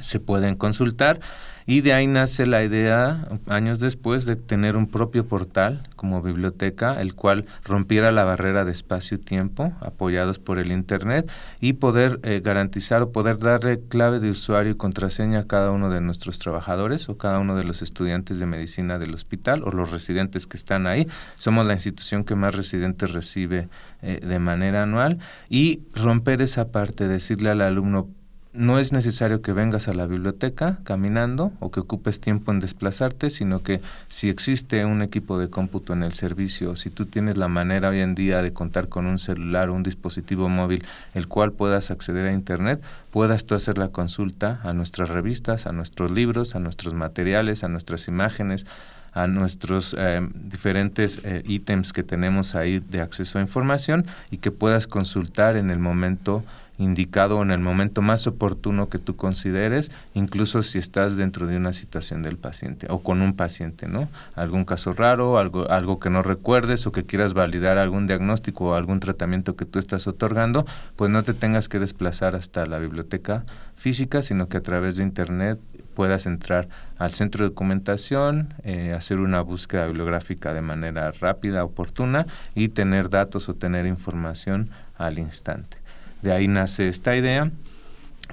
[0.00, 1.18] se pueden consultar
[1.66, 7.00] y de ahí nace la idea, años después, de tener un propio portal como biblioteca,
[7.00, 13.00] el cual rompiera la barrera de espacio-tiempo, apoyados por el Internet, y poder eh, garantizar
[13.00, 17.16] o poder darle clave de usuario y contraseña a cada uno de nuestros trabajadores o
[17.16, 21.08] cada uno de los estudiantes de medicina del hospital o los residentes que están ahí.
[21.38, 23.68] Somos la institución que más residentes recibe
[24.02, 28.10] eh, de manera anual y romper esa parte, decirle al alumno,
[28.54, 33.30] no es necesario que vengas a la biblioteca caminando o que ocupes tiempo en desplazarte,
[33.30, 37.48] sino que si existe un equipo de cómputo en el servicio, si tú tienes la
[37.48, 40.84] manera hoy en día de contar con un celular o un dispositivo móvil
[41.14, 42.80] el cual puedas acceder a Internet,
[43.10, 47.68] puedas tú hacer la consulta a nuestras revistas, a nuestros libros, a nuestros materiales, a
[47.68, 48.66] nuestras imágenes,
[49.14, 54.50] a nuestros eh, diferentes eh, ítems que tenemos ahí de acceso a información y que
[54.50, 56.44] puedas consultar en el momento
[56.78, 61.72] indicado en el momento más oportuno que tú consideres, incluso si estás dentro de una
[61.72, 64.08] situación del paciente o con un paciente, ¿no?
[64.34, 68.74] Algún caso raro, algo, algo que no recuerdes o que quieras validar algún diagnóstico o
[68.74, 70.64] algún tratamiento que tú estás otorgando,
[70.96, 73.44] pues no te tengas que desplazar hasta la biblioteca
[73.74, 75.60] física, sino que a través de Internet
[75.94, 76.68] puedas entrar
[76.98, 83.08] al centro de documentación, eh, hacer una búsqueda bibliográfica de manera rápida, oportuna y tener
[83.08, 85.83] datos o tener información al instante.
[86.24, 87.50] De ahí nace esta idea,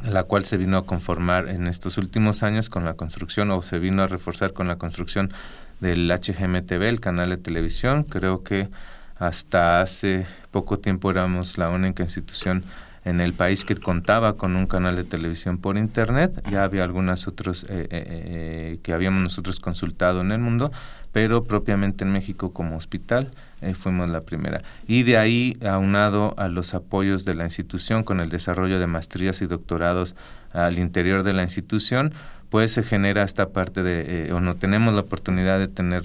[0.10, 3.80] la cual se vino a conformar en estos últimos años con la construcción o se
[3.80, 5.34] vino a reforzar con la construcción
[5.82, 8.06] del HGMTV, el canal de televisión.
[8.06, 8.70] Creo que
[9.18, 12.64] hasta hace poco tiempo éramos la única institución
[13.04, 16.42] en el país que contaba con un canal de televisión por internet.
[16.50, 20.72] Ya había algunas otros eh, eh, eh, que habíamos nosotros consultado en el mundo,
[21.12, 23.32] pero propiamente en México como hospital
[23.76, 24.62] fuimos la primera.
[24.88, 29.41] Y de ahí, aunado a los apoyos de la institución con el desarrollo de maestrías
[29.41, 30.16] y doctorados
[30.51, 32.14] al interior de la institución,
[32.49, 36.03] pues se genera esta parte de, o no tenemos la oportunidad de tener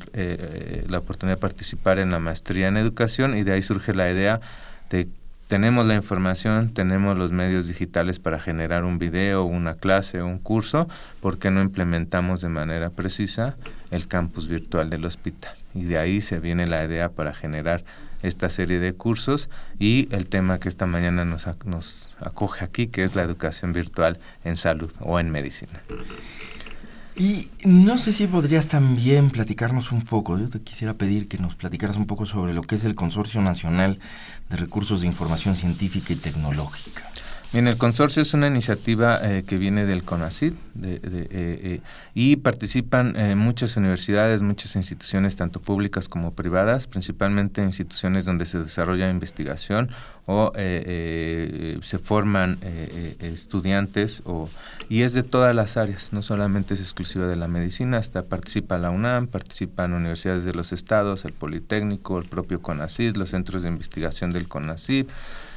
[0.89, 4.41] la oportunidad de participar en la maestría en educación y de ahí surge la idea
[4.91, 5.09] de
[5.49, 10.89] tenemos la información, tenemos los medios digitales para generar un video, una clase, un curso,
[11.21, 13.57] ¿por qué no implementamos de manera precisa
[13.91, 15.57] el campus virtual del hospital?
[15.75, 17.85] Y de ahí se viene la idea para generar
[18.23, 23.05] esta serie de cursos y el tema que esta mañana nos, nos acoge aquí, que
[23.05, 25.81] es la educación virtual en salud o en medicina.
[27.17, 31.55] Y no sé si podrías también platicarnos un poco, yo te quisiera pedir que nos
[31.55, 33.99] platicaras un poco sobre lo que es el Consorcio Nacional
[34.51, 37.11] de Recursos de Información Científica y Tecnológica.
[37.53, 41.81] Bien, el consorcio es una iniciativa eh, que viene del CONACYT de, de, eh,
[42.13, 49.09] y participan muchas universidades, muchas instituciones, tanto públicas como privadas, principalmente instituciones donde se desarrolla
[49.09, 49.91] investigación
[50.27, 52.59] o se forman
[53.21, 54.49] estudiantes o,
[54.89, 58.79] y es de todas las áreas, no solamente es exclusiva de la medicina, hasta participa
[58.79, 63.69] la UNAM, participan universidades de los estados, el Politécnico, el propio CONACYT, los centros de
[63.69, 65.09] investigación del CONACYT,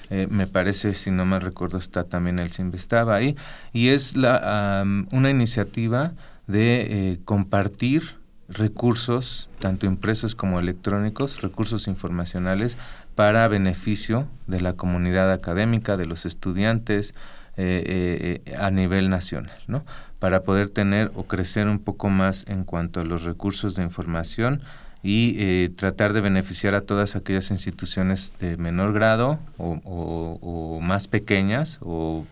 [0.09, 3.35] eh, me parece, si no mal recuerdo, está también el estaba ahí,
[3.73, 6.13] y es la, una iniciativa
[6.47, 12.77] de eh, compartir recursos, tanto impresos como electrónicos, recursos informacionales
[13.13, 17.13] para beneficio de la comunidad académica, de los estudiantes,
[17.61, 19.83] eh, a nivel nacional, ¿no?
[20.19, 24.61] Para poder tener o crecer un poco más en cuanto a los recursos de información
[25.01, 31.79] y eh, tratar de beneficiar a todas aquellas instituciones de menor grado o, más pequeñas
[31.81, 32.25] o,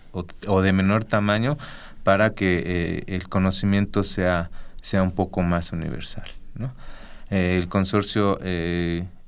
[0.61, 1.57] de menor tamaño
[2.03, 4.49] para que eh, el conocimiento sea,
[4.81, 6.25] sea un poco más universal.
[6.55, 6.71] ¿no?
[7.29, 8.39] Eh, el consorcio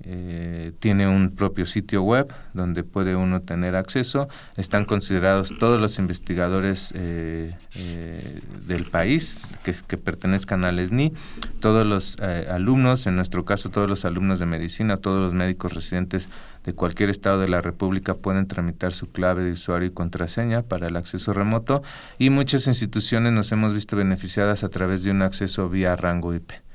[0.02, 4.30] eh, tiene un propio sitio web donde puede uno tener acceso.
[4.56, 11.14] Están considerados todos los investigadores eh, eh, del país que, que, pertenezcan al SNI,
[11.60, 16.30] todos los alumnos, en nuestro caso todos los alumnos de medicina, todos los médicos residentes
[16.64, 20.88] de cualquier estado de la República pueden tramitar su clave de usuario y contraseña para
[20.88, 21.84] el acceso remoto
[22.18, 26.69] y muchas instituciones nos hemos visto beneficiadas a través de un acceso vía rango IP.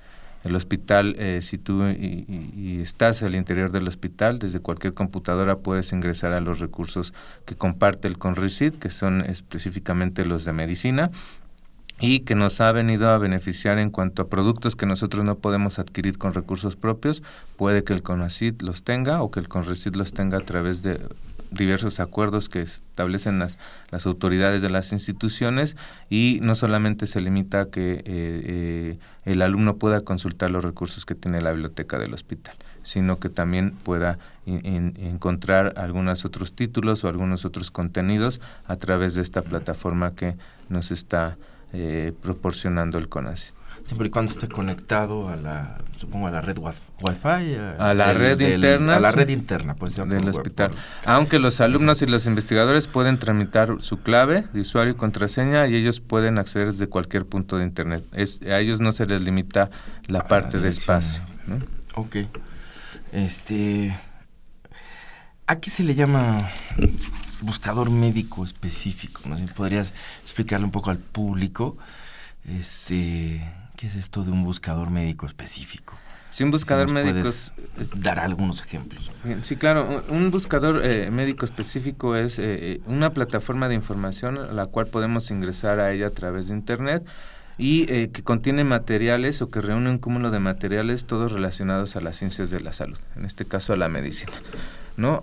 [0.45, 5.93] El hospital, eh, si tú y, estás al interior del hospital, desde cualquier computadora puedes
[5.93, 7.15] ingresar a los recursos
[7.47, 11.11] que comparte el CONRICID, que son específicamente los de medicina,
[11.99, 15.79] y que nos ha venido a beneficiar en cuanto a productos que nosotros no podemos
[15.79, 17.23] adquirir con recursos propios,
[17.57, 21.01] puede que el CONACID los tenga o que el CONRICID los tenga a través de
[21.55, 23.59] diversos acuerdos que establecen las,
[23.91, 25.77] las autoridades de las instituciones
[26.11, 31.07] y no solamente se limita a que eh, eh, el alumno pueda consultar los recursos
[31.07, 37.09] que tiene la biblioteca del hospital, sino que también pueda encontrar algunos otros títulos o
[37.09, 40.37] algunos otros contenidos a través de esta plataforma que
[40.69, 41.37] nos está
[41.73, 43.55] eh, proporcionando el CONACYT
[43.85, 47.57] siempre y cuando esté conectado a la, supongo a la red Wi-Fi.
[47.79, 48.97] A, la red interna.
[48.97, 49.97] A la red interna, pues.
[49.97, 50.73] Del hospital.
[51.05, 55.77] Aunque los alumnos y los investigadores pueden tramitar su clave de usuario y contraseña y
[55.77, 58.05] ellos pueden acceder desde cualquier punto de internet.
[58.13, 59.71] Es, a ellos no se les limita
[60.07, 61.23] la parte de espacio.
[61.47, 61.59] ¿no?
[61.95, 62.17] Ok.
[63.13, 63.97] Este...
[65.47, 66.49] ¿A qué se le llama
[67.43, 69.21] buscador médico específico?
[69.27, 69.37] ¿no?
[69.55, 71.77] ¿Podrías explicarle un poco al público?
[72.49, 73.43] Este,
[73.77, 75.95] ¿Qué es esto de un buscador médico específico?
[76.35, 77.29] Sí, un buscador médico.
[77.97, 79.13] dar algunos ejemplos.
[79.43, 80.03] Sí, claro.
[80.09, 84.89] Un buscador eh, médico específico es eh, eh, una plataforma de información a la cual
[84.89, 87.05] podemos ingresar a ella a través de Internet
[87.57, 92.17] y que contiene materiales o que reúne un cúmulo de materiales todos relacionados a las
[92.17, 94.33] ciencias de la salud, en este caso a la medicina.
[94.97, 95.23] ¿no?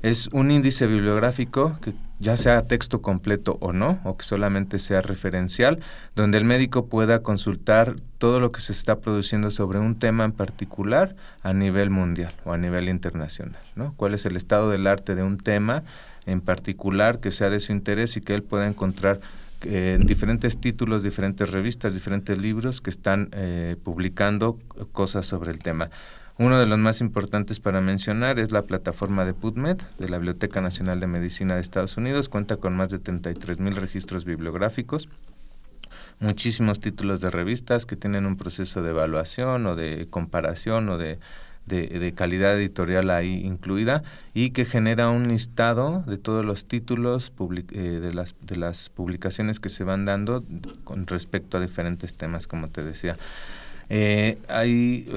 [0.00, 5.02] es un índice bibliográfico que ya sea texto completo o no, o que solamente sea
[5.02, 5.80] referencial,
[6.14, 10.32] donde el médico pueda consultar todo lo que se está produciendo sobre un tema en
[10.32, 13.94] particular a nivel mundial o a nivel internacional, ¿no?
[13.96, 15.82] ¿Cuál es el estado del arte de un tema
[16.24, 19.20] en particular que sea de su interés y que él pueda encontrar
[19.62, 24.58] en diferentes títulos, diferentes revistas, diferentes libros que están eh, publicando
[24.92, 25.90] cosas sobre el tema.
[26.38, 30.60] Uno de los más importantes para mencionar es la plataforma de PubMed de la Biblioteca
[30.60, 32.28] Nacional de Medicina de Estados Unidos.
[32.28, 35.08] Cuenta con más de 33 mil registros bibliográficos,
[36.20, 41.18] muchísimos títulos de revistas que tienen un proceso de evaluación o de comparación o de,
[41.64, 44.02] de, calidad editorial ahí incluida
[44.34, 47.32] y que genera un listado de todos los títulos
[47.72, 50.44] eh, de, las, de las publicaciones que se van dando
[50.84, 53.16] con respecto a diferentes temas, como te decía.
[53.88, 55.08] Eh, hay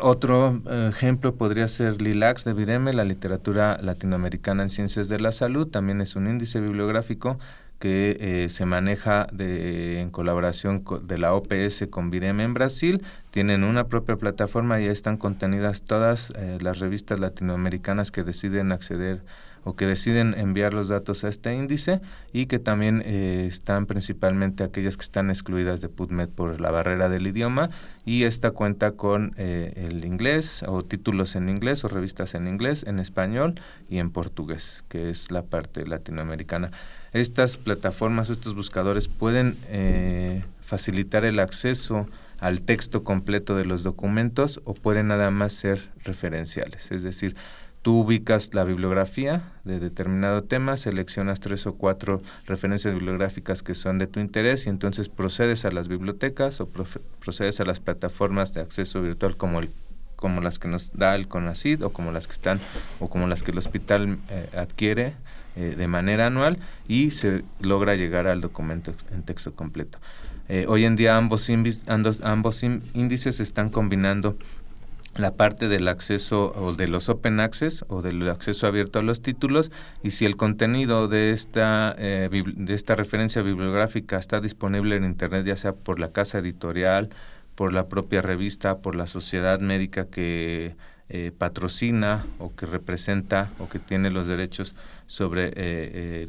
[0.00, 5.32] otro eh, ejemplo podría ser Lilax de Vireme, la literatura latinoamericana en ciencias de la
[5.32, 5.68] salud.
[5.68, 7.38] También es un índice bibliográfico
[7.78, 13.02] que eh, se maneja de, en colaboración de la OPS con Vireme en Brasil.
[13.30, 18.72] Tienen una propia plataforma y ahí están contenidas todas eh, las revistas latinoamericanas que deciden
[18.72, 19.22] acceder
[19.64, 22.00] o que deciden enviar los datos a este índice
[22.32, 27.08] y que también eh, están principalmente aquellas que están excluidas de PubMed por la barrera
[27.08, 27.70] del idioma
[28.04, 32.84] y esta cuenta con eh, el inglés o títulos en inglés o revistas en inglés,
[32.86, 33.54] en español
[33.88, 36.70] y en portugués, que es la parte latinoamericana.
[37.12, 42.06] Estas plataformas, estos buscadores pueden eh, facilitar el acceso
[42.40, 47.34] al texto completo de los documentos o pueden nada más ser referenciales, es decir,
[47.82, 53.98] Tú ubicas la bibliografía de determinado tema, seleccionas tres o cuatro referencias bibliográficas que son
[53.98, 58.60] de tu interés y entonces procedes a las bibliotecas o procedes a las plataformas de
[58.60, 59.70] acceso virtual como el
[60.18, 62.60] como las que nos da el CONACID o como las que están
[62.98, 65.14] o como las que el hospital eh, adquiere
[65.54, 66.58] eh, de manera anual
[66.88, 69.98] y se logra llegar al documento en texto completo.
[70.48, 71.48] Eh, hoy en día ambos,
[71.86, 74.36] ambos, ambos índices están combinando
[75.18, 79.20] la parte del acceso o de los open access o del acceso abierto a los
[79.22, 79.70] títulos
[80.02, 85.44] y si el contenido de esta eh, de esta referencia bibliográfica está disponible en internet
[85.44, 87.10] ya sea por la casa editorial
[87.54, 90.76] por la propia revista por la sociedad médica que
[91.10, 94.74] eh, patrocina o que representa o que tiene los derechos
[95.08, 96.26] sobre eh,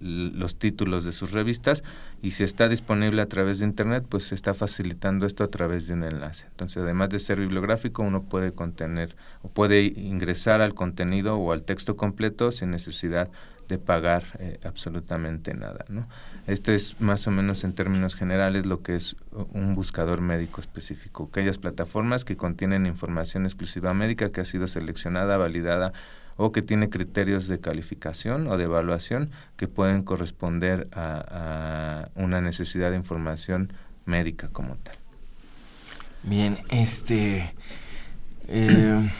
[0.00, 1.84] los títulos de sus revistas
[2.22, 5.86] y si está disponible a través de internet pues se está facilitando esto a través
[5.86, 10.72] de un enlace entonces además de ser bibliográfico uno puede contener o puede ingresar al
[10.72, 13.28] contenido o al texto completo sin necesidad
[13.70, 15.86] de pagar eh, absolutamente nada.
[15.88, 16.02] ¿no?
[16.46, 19.16] Esto es más o menos en términos generales lo que es
[19.52, 21.28] un buscador médico específico.
[21.30, 25.92] Aquellas plataformas que contienen información exclusiva médica que ha sido seleccionada, validada
[26.42, 32.90] o que tiene criterios de calificación o de evaluación que pueden corresponder a, una necesidad
[32.90, 33.74] de información
[34.06, 34.96] médica como tal.
[36.22, 37.52] Bien, este...
[38.48, 39.10] Eh,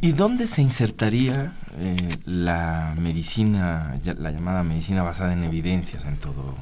[0.00, 6.56] ¿Y, dónde se insertaría eh, la medicina, la llamada medicina basada en evidencias en todo,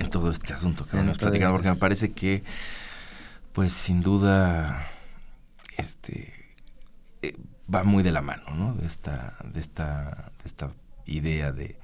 [0.00, 1.52] en todo este asunto que hemos platicado?
[1.52, 2.42] Porque me parece que,
[3.52, 4.88] pues sin duda,
[5.76, 6.32] este
[7.22, 7.36] eh,
[7.72, 8.74] va muy de la mano, ¿no?
[8.74, 10.70] De esta, de esta, de esta
[11.06, 11.78] idea de,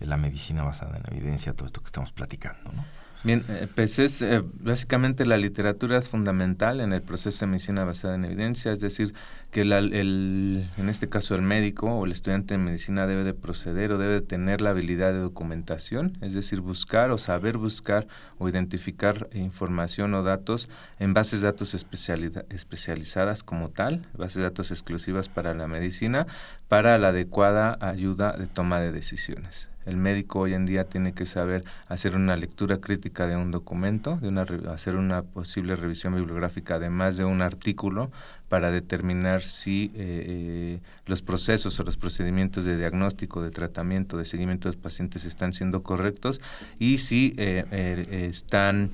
[0.00, 2.84] de la medicina basada en evidencia, todo esto que estamos platicando, ¿no?
[3.24, 7.84] Bien, eh, pues es eh, básicamente la literatura es fundamental en el proceso de medicina
[7.84, 9.14] basada en evidencia, es decir,
[9.52, 13.92] que el, en este caso el médico o el estudiante de medicina debe de proceder
[13.92, 18.08] o debe de tener la habilidad de documentación, es decir, buscar o saber buscar
[18.38, 20.68] o identificar información o datos
[20.98, 26.26] en bases de datos especializadas como tal, bases de datos exclusivas para la medicina,
[26.72, 29.68] para la adecuada ayuda de toma de decisiones.
[29.84, 34.16] El médico hoy en día tiene que saber hacer una lectura crítica de un documento,
[34.22, 38.10] de una, hacer una posible revisión bibliográfica de más de un artículo
[38.48, 44.24] para determinar si eh, eh, los procesos o los procedimientos de diagnóstico, de tratamiento, de
[44.24, 46.40] seguimiento de los pacientes están siendo correctos
[46.78, 48.90] y si eh, están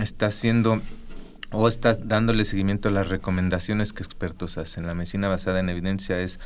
[0.00, 0.80] está haciendo
[1.52, 4.86] o está dándole seguimiento a las recomendaciones que expertos hacen.
[4.86, 6.40] La medicina basada en evidencia es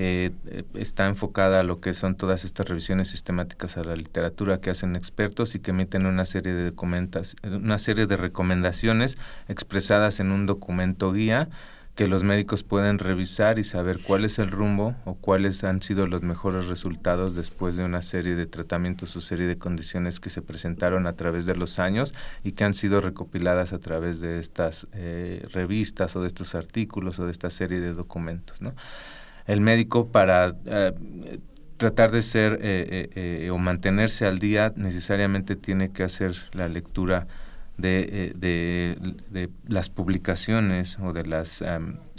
[0.00, 0.30] eh,
[0.74, 4.94] está enfocada a lo que son todas estas revisiones sistemáticas a la literatura que hacen
[4.94, 10.46] expertos y que emiten una serie de documentas, una serie de recomendaciones expresadas en un
[10.46, 11.48] documento guía
[11.98, 16.06] que los médicos pueden revisar y saber cuál es el rumbo o cuáles han sido
[16.06, 20.40] los mejores resultados después de una serie de tratamientos o serie de condiciones que se
[20.40, 24.86] presentaron a través de los años y que han sido recopiladas a través de estas
[24.92, 28.62] eh, revistas o de estos artículos o de esta serie de documentos.
[28.62, 28.74] ¿no?
[29.48, 31.40] el médico para eh,
[31.78, 37.26] tratar de ser eh, o mantenerse al día necesariamente tiene que hacer la lectura
[37.78, 41.64] de, de, las publicaciones o de los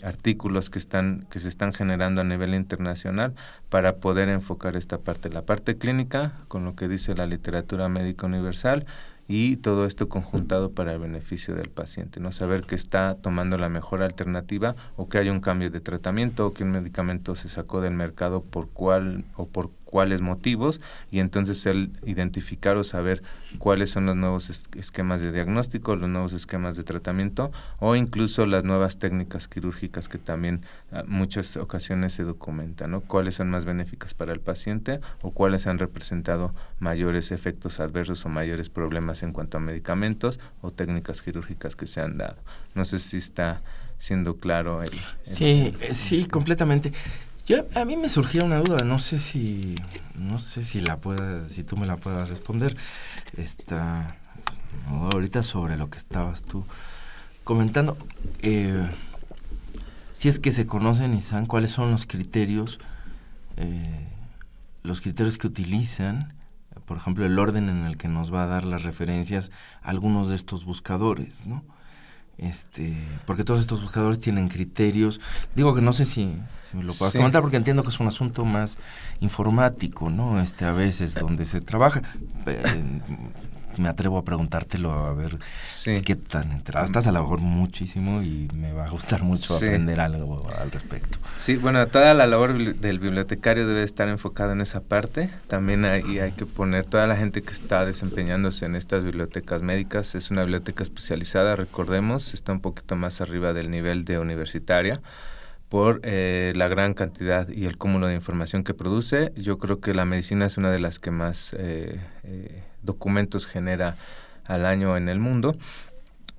[0.03, 3.33] artículos que están que se están generando a nivel internacional
[3.69, 8.25] para poder enfocar esta parte la parte clínica con lo que dice la literatura médica
[8.25, 8.85] universal
[9.31, 13.69] y todo esto conjuntado para el beneficio del paciente, no saber que está tomando la
[13.69, 17.79] mejor alternativa o que hay un cambio de tratamiento o que un medicamento se sacó
[17.79, 23.23] del mercado por cuál o por cuáles motivos y entonces el identificar o saber
[23.57, 28.63] cuáles son los nuevos esquemas de diagnóstico, los nuevos esquemas de tratamiento o incluso las
[28.63, 30.61] nuevas técnicas quirúrgicas que también
[30.91, 33.01] ah, muchas ocasiones se documentan, ¿no?
[33.01, 38.29] Cuáles son más benéficas para el paciente o cuáles han representado mayores efectos adversos o
[38.29, 42.37] mayores problemas en cuanto a medicamentos o técnicas quirúrgicas que se han dado.
[42.75, 43.59] No sé si está
[43.97, 44.83] siendo claro.
[44.83, 44.91] El,
[45.23, 46.93] sí, sí, completamente.
[47.49, 49.73] Yo, a mí me surgía una duda, no sé si,
[50.13, 52.77] no sé si la pueda, si tú me la puedas responder.
[53.37, 54.17] Esta,
[55.11, 56.63] ahorita sobre lo que estabas tú
[57.43, 57.97] comentando.
[58.43, 58.87] Eh,
[60.13, 62.79] si es que se conocen y saben cuáles son los criterios,
[63.57, 64.07] eh,
[64.83, 66.35] los criterios que utilizan,
[66.85, 69.49] por ejemplo, el orden en el que nos va a dar las referencias
[69.81, 71.63] algunos de estos buscadores, ¿no?
[72.41, 75.19] Este porque todos estos buscadores tienen criterios.
[75.55, 76.35] Digo que no sé si,
[76.73, 78.77] me lo puedas comentar porque entiendo que es un asunto más
[79.21, 82.01] informático no este a veces donde se trabaja
[83.79, 85.37] me atrevo a preguntártelo, a ver
[85.83, 89.99] qué tan enterado estás, a lo mejor muchísimo y me va a gustar mucho aprender
[89.99, 91.17] algo al respecto.
[91.37, 95.29] Sí, bueno, toda la labor del bibliotecario debe estar enfocada en esa parte.
[95.47, 100.15] También ahí hay que poner toda la gente que está desempeñándose en estas bibliotecas médicas.
[100.15, 105.01] Es una biblioteca especializada, recordemos, está un poquito más arriba del nivel de universitaria
[105.69, 109.31] por eh, la gran cantidad y el cúmulo de información que produce.
[109.35, 113.97] Yo creo que la medicina es una de las que más eh, eh, documentos genera
[114.45, 115.55] al año en el mundo.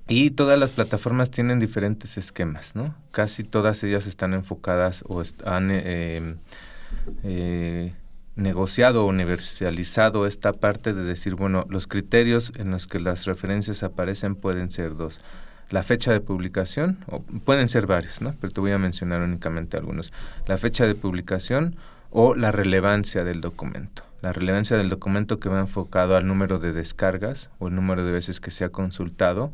[0.07, 2.95] Y todas las plataformas tienen diferentes esquemas, ¿no?
[3.11, 6.39] Casi todas ellas están enfocadas o han
[8.35, 13.83] negociado o universalizado esta parte de decir, bueno, los criterios en los que las referencias
[13.83, 15.21] aparecen pueden ser dos
[15.71, 18.35] la fecha de publicación, o pueden ser varios, ¿no?
[18.39, 20.13] pero te voy a mencionar únicamente algunos.
[20.45, 21.75] La fecha de publicación
[22.11, 24.03] o la relevancia del documento.
[24.21, 28.11] La relevancia del documento que va enfocado al número de descargas o el número de
[28.11, 29.51] veces que se ha consultado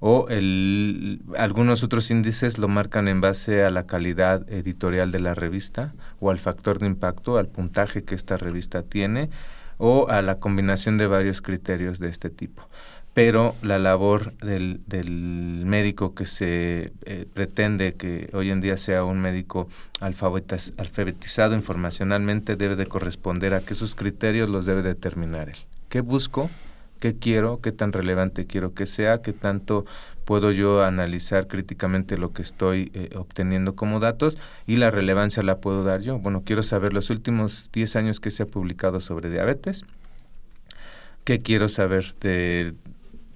[0.00, 5.34] o el, algunos otros índices lo marcan en base a la calidad editorial de la
[5.34, 9.30] revista o al factor de impacto, al puntaje que esta revista tiene
[9.76, 12.68] o a la combinación de varios criterios de este tipo
[13.14, 19.04] pero la labor del, del médico que se eh, pretende que hoy en día sea
[19.04, 19.68] un médico
[20.00, 25.56] alfabetizado informacionalmente debe de corresponder a que esos criterios los debe determinar él.
[25.88, 26.50] ¿Qué busco?
[27.00, 27.60] ¿Qué quiero?
[27.60, 29.22] ¿Qué tan relevante quiero que sea?
[29.22, 29.86] ¿Qué tanto
[30.24, 34.38] puedo yo analizar críticamente lo que estoy eh, obteniendo como datos?
[34.66, 36.18] Y la relevancia la puedo dar yo.
[36.18, 39.84] Bueno, quiero saber los últimos 10 años que se ha publicado sobre diabetes.
[41.24, 42.74] ¿Qué quiero saber de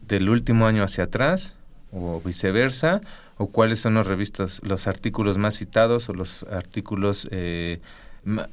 [0.09, 1.57] del último año hacia atrás
[1.93, 3.01] o viceversa
[3.37, 7.81] o cuáles son los revistas los artículos más citados o los artículos eh,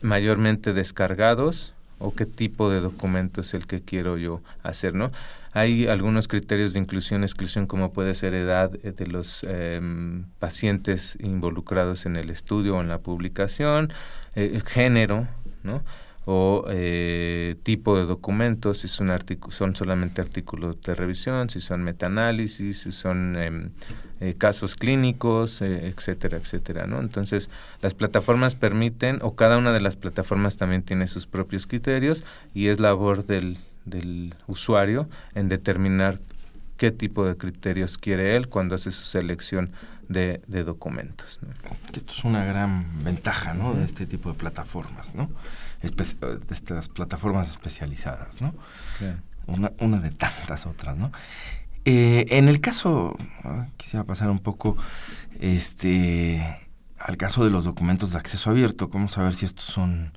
[0.02, 5.12] mayormente descargados o qué tipo de documento es el que quiero yo hacer no
[5.54, 11.18] hay algunos criterios de inclusión exclusión como puede ser edad eh, de los em, pacientes
[11.22, 13.94] involucrados en el estudio o en la publicación
[14.36, 15.28] eh, género
[15.64, 15.82] no
[16.26, 19.10] o eh, tipo de documentos, si son,
[19.50, 23.70] son solamente artículos de revisión, si son metaanálisis, si son em,
[24.20, 27.00] eh, casos clínicos, eh, etcétera, etcétera, ¿no?
[27.00, 27.50] Entonces,
[27.82, 32.68] las plataformas permiten, o cada una de las plataformas también tiene sus propios criterios y
[32.68, 36.20] es labor del, del usuario en determinar
[36.78, 39.72] qué tipo de criterios quiere él cuando hace su selección
[40.08, 41.40] de, de documentos.
[41.94, 43.74] Esto es una gran ventaja ¿no?
[43.74, 45.30] de este tipo de plataformas, ¿no?
[45.82, 48.54] Estas plataformas especializadas, ¿no?
[49.48, 51.12] Una, una, de tantas otras, ¿no?
[51.86, 54.78] Eh, en el caso, ah, quisiera pasar un poco
[55.40, 56.40] este,
[57.00, 60.16] al caso de los documentos de acceso abierto, ¿cómo saber si estos son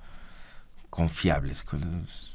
[0.90, 1.62] confiables?
[1.64, 2.34] ¿Cuáles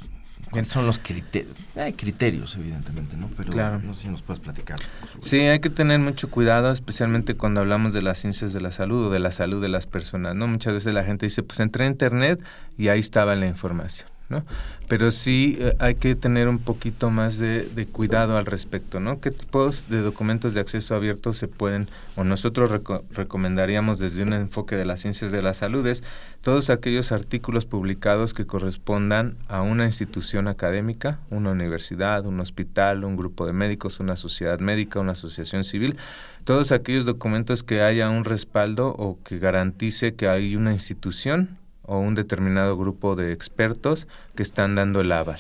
[0.64, 1.56] son los criterios?
[1.76, 3.30] Hay criterios, evidentemente, ¿no?
[3.38, 4.80] Pero no sé si nos puedes platicar.
[5.22, 9.08] Sí, hay que tener mucho cuidado, especialmente cuando hablamos de las ciencias de la salud
[9.08, 10.48] o de la salud de las personas, ¿no?
[10.48, 12.44] Muchas veces la gente dice, pues entré a internet
[12.78, 14.10] y ahí estaba la información.
[14.30, 14.46] ¿No?
[14.88, 19.20] Pero sí eh, hay que tener un poquito más de, cuidado al respecto, ¿no?
[19.20, 24.76] ¿Qué tipos de documentos de acceso abierto se pueden, o nosotros recomendaríamos desde un enfoque
[24.76, 26.04] de las ciencias de la salud, es
[26.42, 33.18] todos aquellos artículos publicados que correspondan a una institución académica, una universidad, un hospital, un
[33.18, 35.98] grupo de médicos, una sociedad médica, una asociación civil,
[36.44, 41.59] todos aquellos documentos que haya un respaldo o que garantice que hay una institución
[41.90, 45.40] o un determinado grupo de expertos que están dando el aval.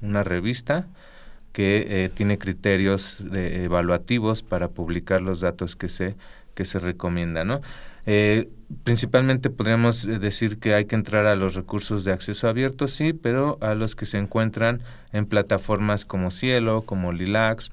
[0.00, 0.86] Una revista
[1.52, 6.14] que eh, tiene criterios de, evaluativos para publicar los datos que se,
[6.54, 7.48] que se recomiendan.
[7.48, 7.60] ¿no?
[8.06, 8.48] Eh,
[8.84, 13.58] principalmente podríamos decir que hay que entrar a los recursos de acceso abierto, sí, pero
[13.60, 14.82] a los que se encuentran
[15.12, 17.72] en plataformas como Cielo, como Lilax,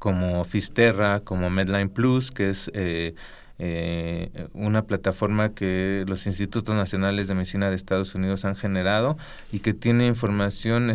[0.00, 3.14] como Fisterra, como Medline Plus, que es eh,
[3.58, 9.16] eh, una plataforma que los Institutos Nacionales de Medicina de Estados Unidos han generado
[9.50, 10.92] y que tiene información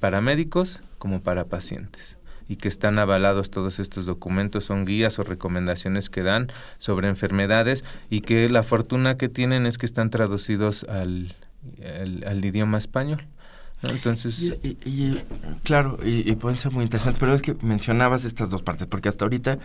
[0.00, 2.18] para médicos como para pacientes
[2.48, 7.84] y que están avalados todos estos documentos, son guías o recomendaciones que dan sobre enfermedades
[8.10, 11.34] y que la fortuna que tienen es que están traducidos al,
[12.26, 13.24] al, idioma español.
[13.82, 14.58] Entonces...
[15.62, 19.24] claro, y, pueden ser muy interesantes, pero es que mencionabas estas dos partes, porque hasta
[19.24, 19.58] ahorita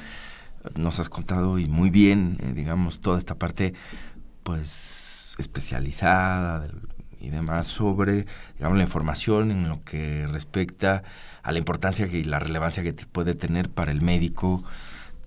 [0.75, 3.73] nos has contado y muy bien, eh, digamos, toda esta parte,
[4.43, 6.67] pues, especializada
[7.19, 8.25] y demás sobre,
[8.57, 11.03] digamos, la información en lo que respecta
[11.43, 14.63] a la importancia y la relevancia que puede tener para el médico,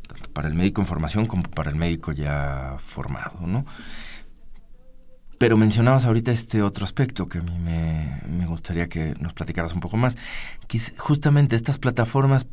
[0.06, 3.64] tanto para el médico en formación como para el médico ya formado, ¿no?
[5.40, 9.80] Pero mencionabas ahorita este otro aspecto que a mí me, gustaría que nos platicaras un
[9.80, 10.18] poco más,
[10.68, 12.46] que justamente estas plataformas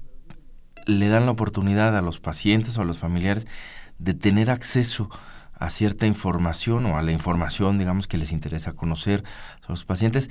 [0.87, 3.45] le dan la oportunidad a los pacientes o a los familiares
[3.99, 5.09] de tener acceso
[5.59, 9.23] a cierta información o a la información, digamos, que les interesa conocer
[9.67, 10.29] a los pacientes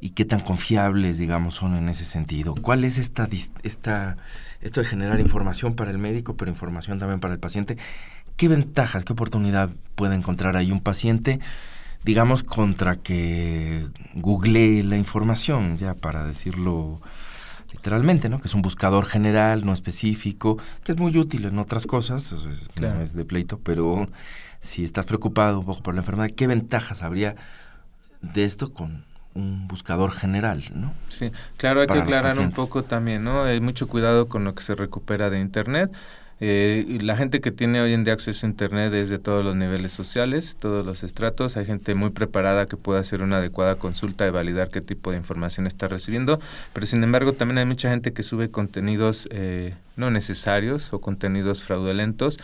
[0.00, 2.54] y qué tan confiables, digamos, son en ese sentido.
[2.60, 3.28] ¿Cuál es esta,
[3.62, 4.16] esta,
[4.60, 7.76] esto de generar información para el médico, pero información también para el paciente?
[8.36, 11.40] ¿Qué ventajas, qué oportunidad puede encontrar ahí un paciente,
[12.04, 17.00] digamos, contra que googlee la información, ya para decirlo
[17.78, 18.40] literalmente, ¿no?
[18.40, 22.34] Que es un buscador general, no específico, que es muy útil en otras cosas,
[22.80, 24.04] no es de pleito, pero
[24.60, 27.36] si estás preocupado un poco por la enfermedad, ¿qué ventajas habría
[28.20, 29.04] de esto con
[29.34, 30.92] un buscador general, ¿no?
[31.08, 33.44] Sí, claro, hay que aclarar un poco también, ¿no?
[33.44, 35.92] Hay mucho cuidado con lo que se recupera de Internet.
[36.40, 39.56] Eh, la gente que tiene hoy en día acceso a Internet es de todos los
[39.56, 41.56] niveles sociales, todos los estratos.
[41.56, 45.16] Hay gente muy preparada que puede hacer una adecuada consulta y validar qué tipo de
[45.16, 46.38] información está recibiendo.
[46.72, 51.62] Pero sin embargo, también hay mucha gente que sube contenidos eh, no necesarios o contenidos
[51.62, 52.38] fraudulentos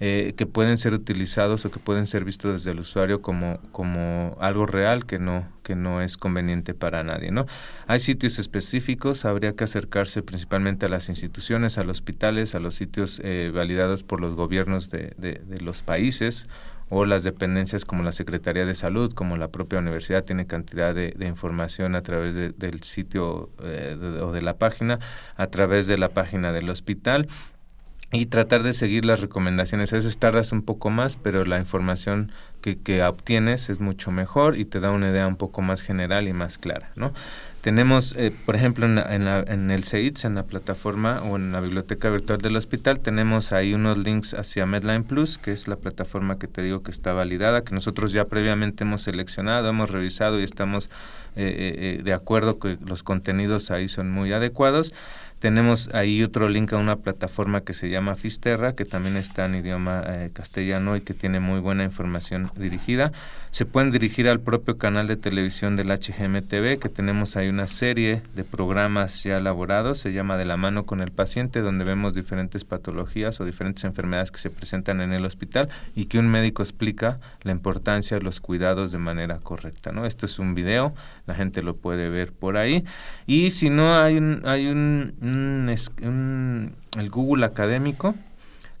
[0.00, 4.36] eh, que pueden ser utilizados o que pueden ser vistos desde el usuario como, como
[4.40, 7.32] algo real que no, que no es conveniente para nadie.
[7.32, 7.46] ¿no?
[7.88, 12.76] Hay sitios específicos, habría que acercarse principalmente a las instituciones, a los hospitales, a los
[12.76, 16.46] sitios eh, validados por los gobiernos de, de, los países
[16.90, 21.10] o las dependencias como la Secretaría de Salud, como la propia universidad tiene cantidad de,
[21.10, 25.00] de información a través del sitio eh, o de la página,
[25.36, 27.26] a través de la página del hospital
[28.10, 29.92] y tratar de seguir las recomendaciones.
[29.92, 32.32] A veces tardas un poco más, pero la información
[32.62, 36.26] que, que obtienes es mucho mejor y te da una idea un poco más general
[36.26, 37.12] y más clara, ¿no?
[37.60, 41.50] Tenemos, eh, por ejemplo, en, en, la, en, el CEITS, en la plataforma o en
[41.50, 45.76] la biblioteca virtual del hospital, tenemos ahí unos links hacia Medline Plus, que es la
[45.76, 50.40] plataforma que te digo que está validada, que nosotros ya previamente hemos seleccionado, hemos revisado
[50.40, 50.88] y estamos
[51.34, 54.94] eh, eh, de acuerdo que los contenidos ahí son muy adecuados.
[55.38, 59.54] Tenemos ahí otro link a una plataforma que se llama Fisterra, que también está en
[59.54, 63.12] idioma eh, castellano y que tiene muy buena información dirigida.
[63.50, 68.22] Se pueden dirigir al propio canal de televisión del HGMTV, que tenemos ahí una serie
[68.34, 72.64] de programas ya elaborados, se llama De la mano con el paciente, donde vemos diferentes
[72.64, 77.20] patologías o diferentes enfermedades que se presentan en el hospital y que un médico explica
[77.42, 79.92] la importancia de los cuidados de manera correcta.
[79.92, 80.04] ¿no?
[80.04, 80.92] Esto es un video,
[81.26, 82.84] la gente lo puede ver por ahí.
[83.26, 88.14] Y si no, hay un, hay un un, el Google Académico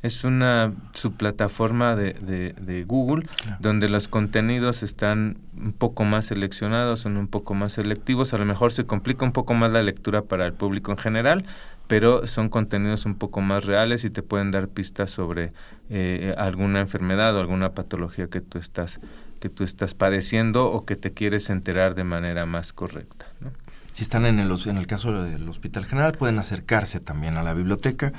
[0.02, 3.26] es una subplataforma de, de, Google
[3.58, 8.32] donde los contenidos están un poco más seleccionados, son un poco más selectivos.
[8.32, 11.44] A lo mejor se complica un poco más la lectura para el público en general,
[11.88, 15.48] pero son contenidos un poco más reales y te pueden dar pistas sobre
[15.90, 19.00] eh, alguna enfermedad o alguna patología que tú estás
[19.40, 23.26] que tú estás padeciendo o que te quieres enterar de manera más correcta.
[23.40, 23.52] ¿no?
[23.92, 27.54] Si están en el, en el caso del Hospital General, pueden acercarse también a la
[27.54, 28.12] biblioteca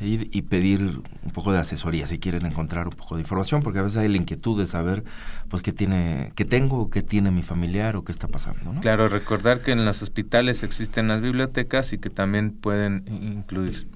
[0.00, 3.82] y pedir un poco de asesoría si quieren encontrar un poco de información, porque a
[3.82, 5.04] veces hay la inquietud de saber
[5.48, 8.74] pues qué tiene, qué tengo, qué tiene mi familiar o qué está pasando.
[8.80, 13.86] Claro, recordar que en los hospitales existen las bibliotecas y que también pueden incluir.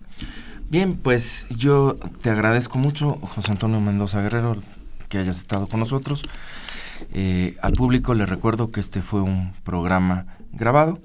[0.68, 4.56] Bien, pues yo te agradezco mucho, José Antonio Mendoza Guerrero,
[5.08, 6.24] que hayas estado con nosotros.
[7.12, 10.98] Eh, al público le recuerdo que este fue un programa grabado.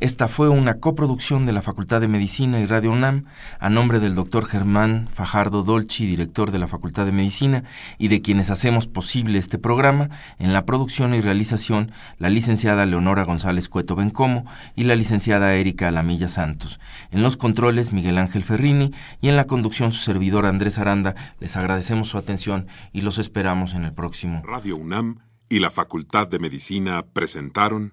[0.00, 3.24] Esta fue una coproducción de la Facultad de Medicina y Radio UNAM
[3.60, 7.64] a nombre del doctor Germán Fajardo Dolci, director de la Facultad de Medicina,
[7.98, 13.24] y de quienes hacemos posible este programa, en la producción y realización la licenciada Leonora
[13.24, 14.44] González Cueto Bencomo
[14.74, 16.80] y la licenciada Erika Alamilla Santos.
[17.10, 18.90] En los controles Miguel Ángel Ferrini
[19.20, 21.14] y en la conducción su servidor Andrés Aranda.
[21.40, 24.42] Les agradecemos su atención y los esperamos en el próximo.
[24.44, 27.92] Radio UNAM y la Facultad de Medicina presentaron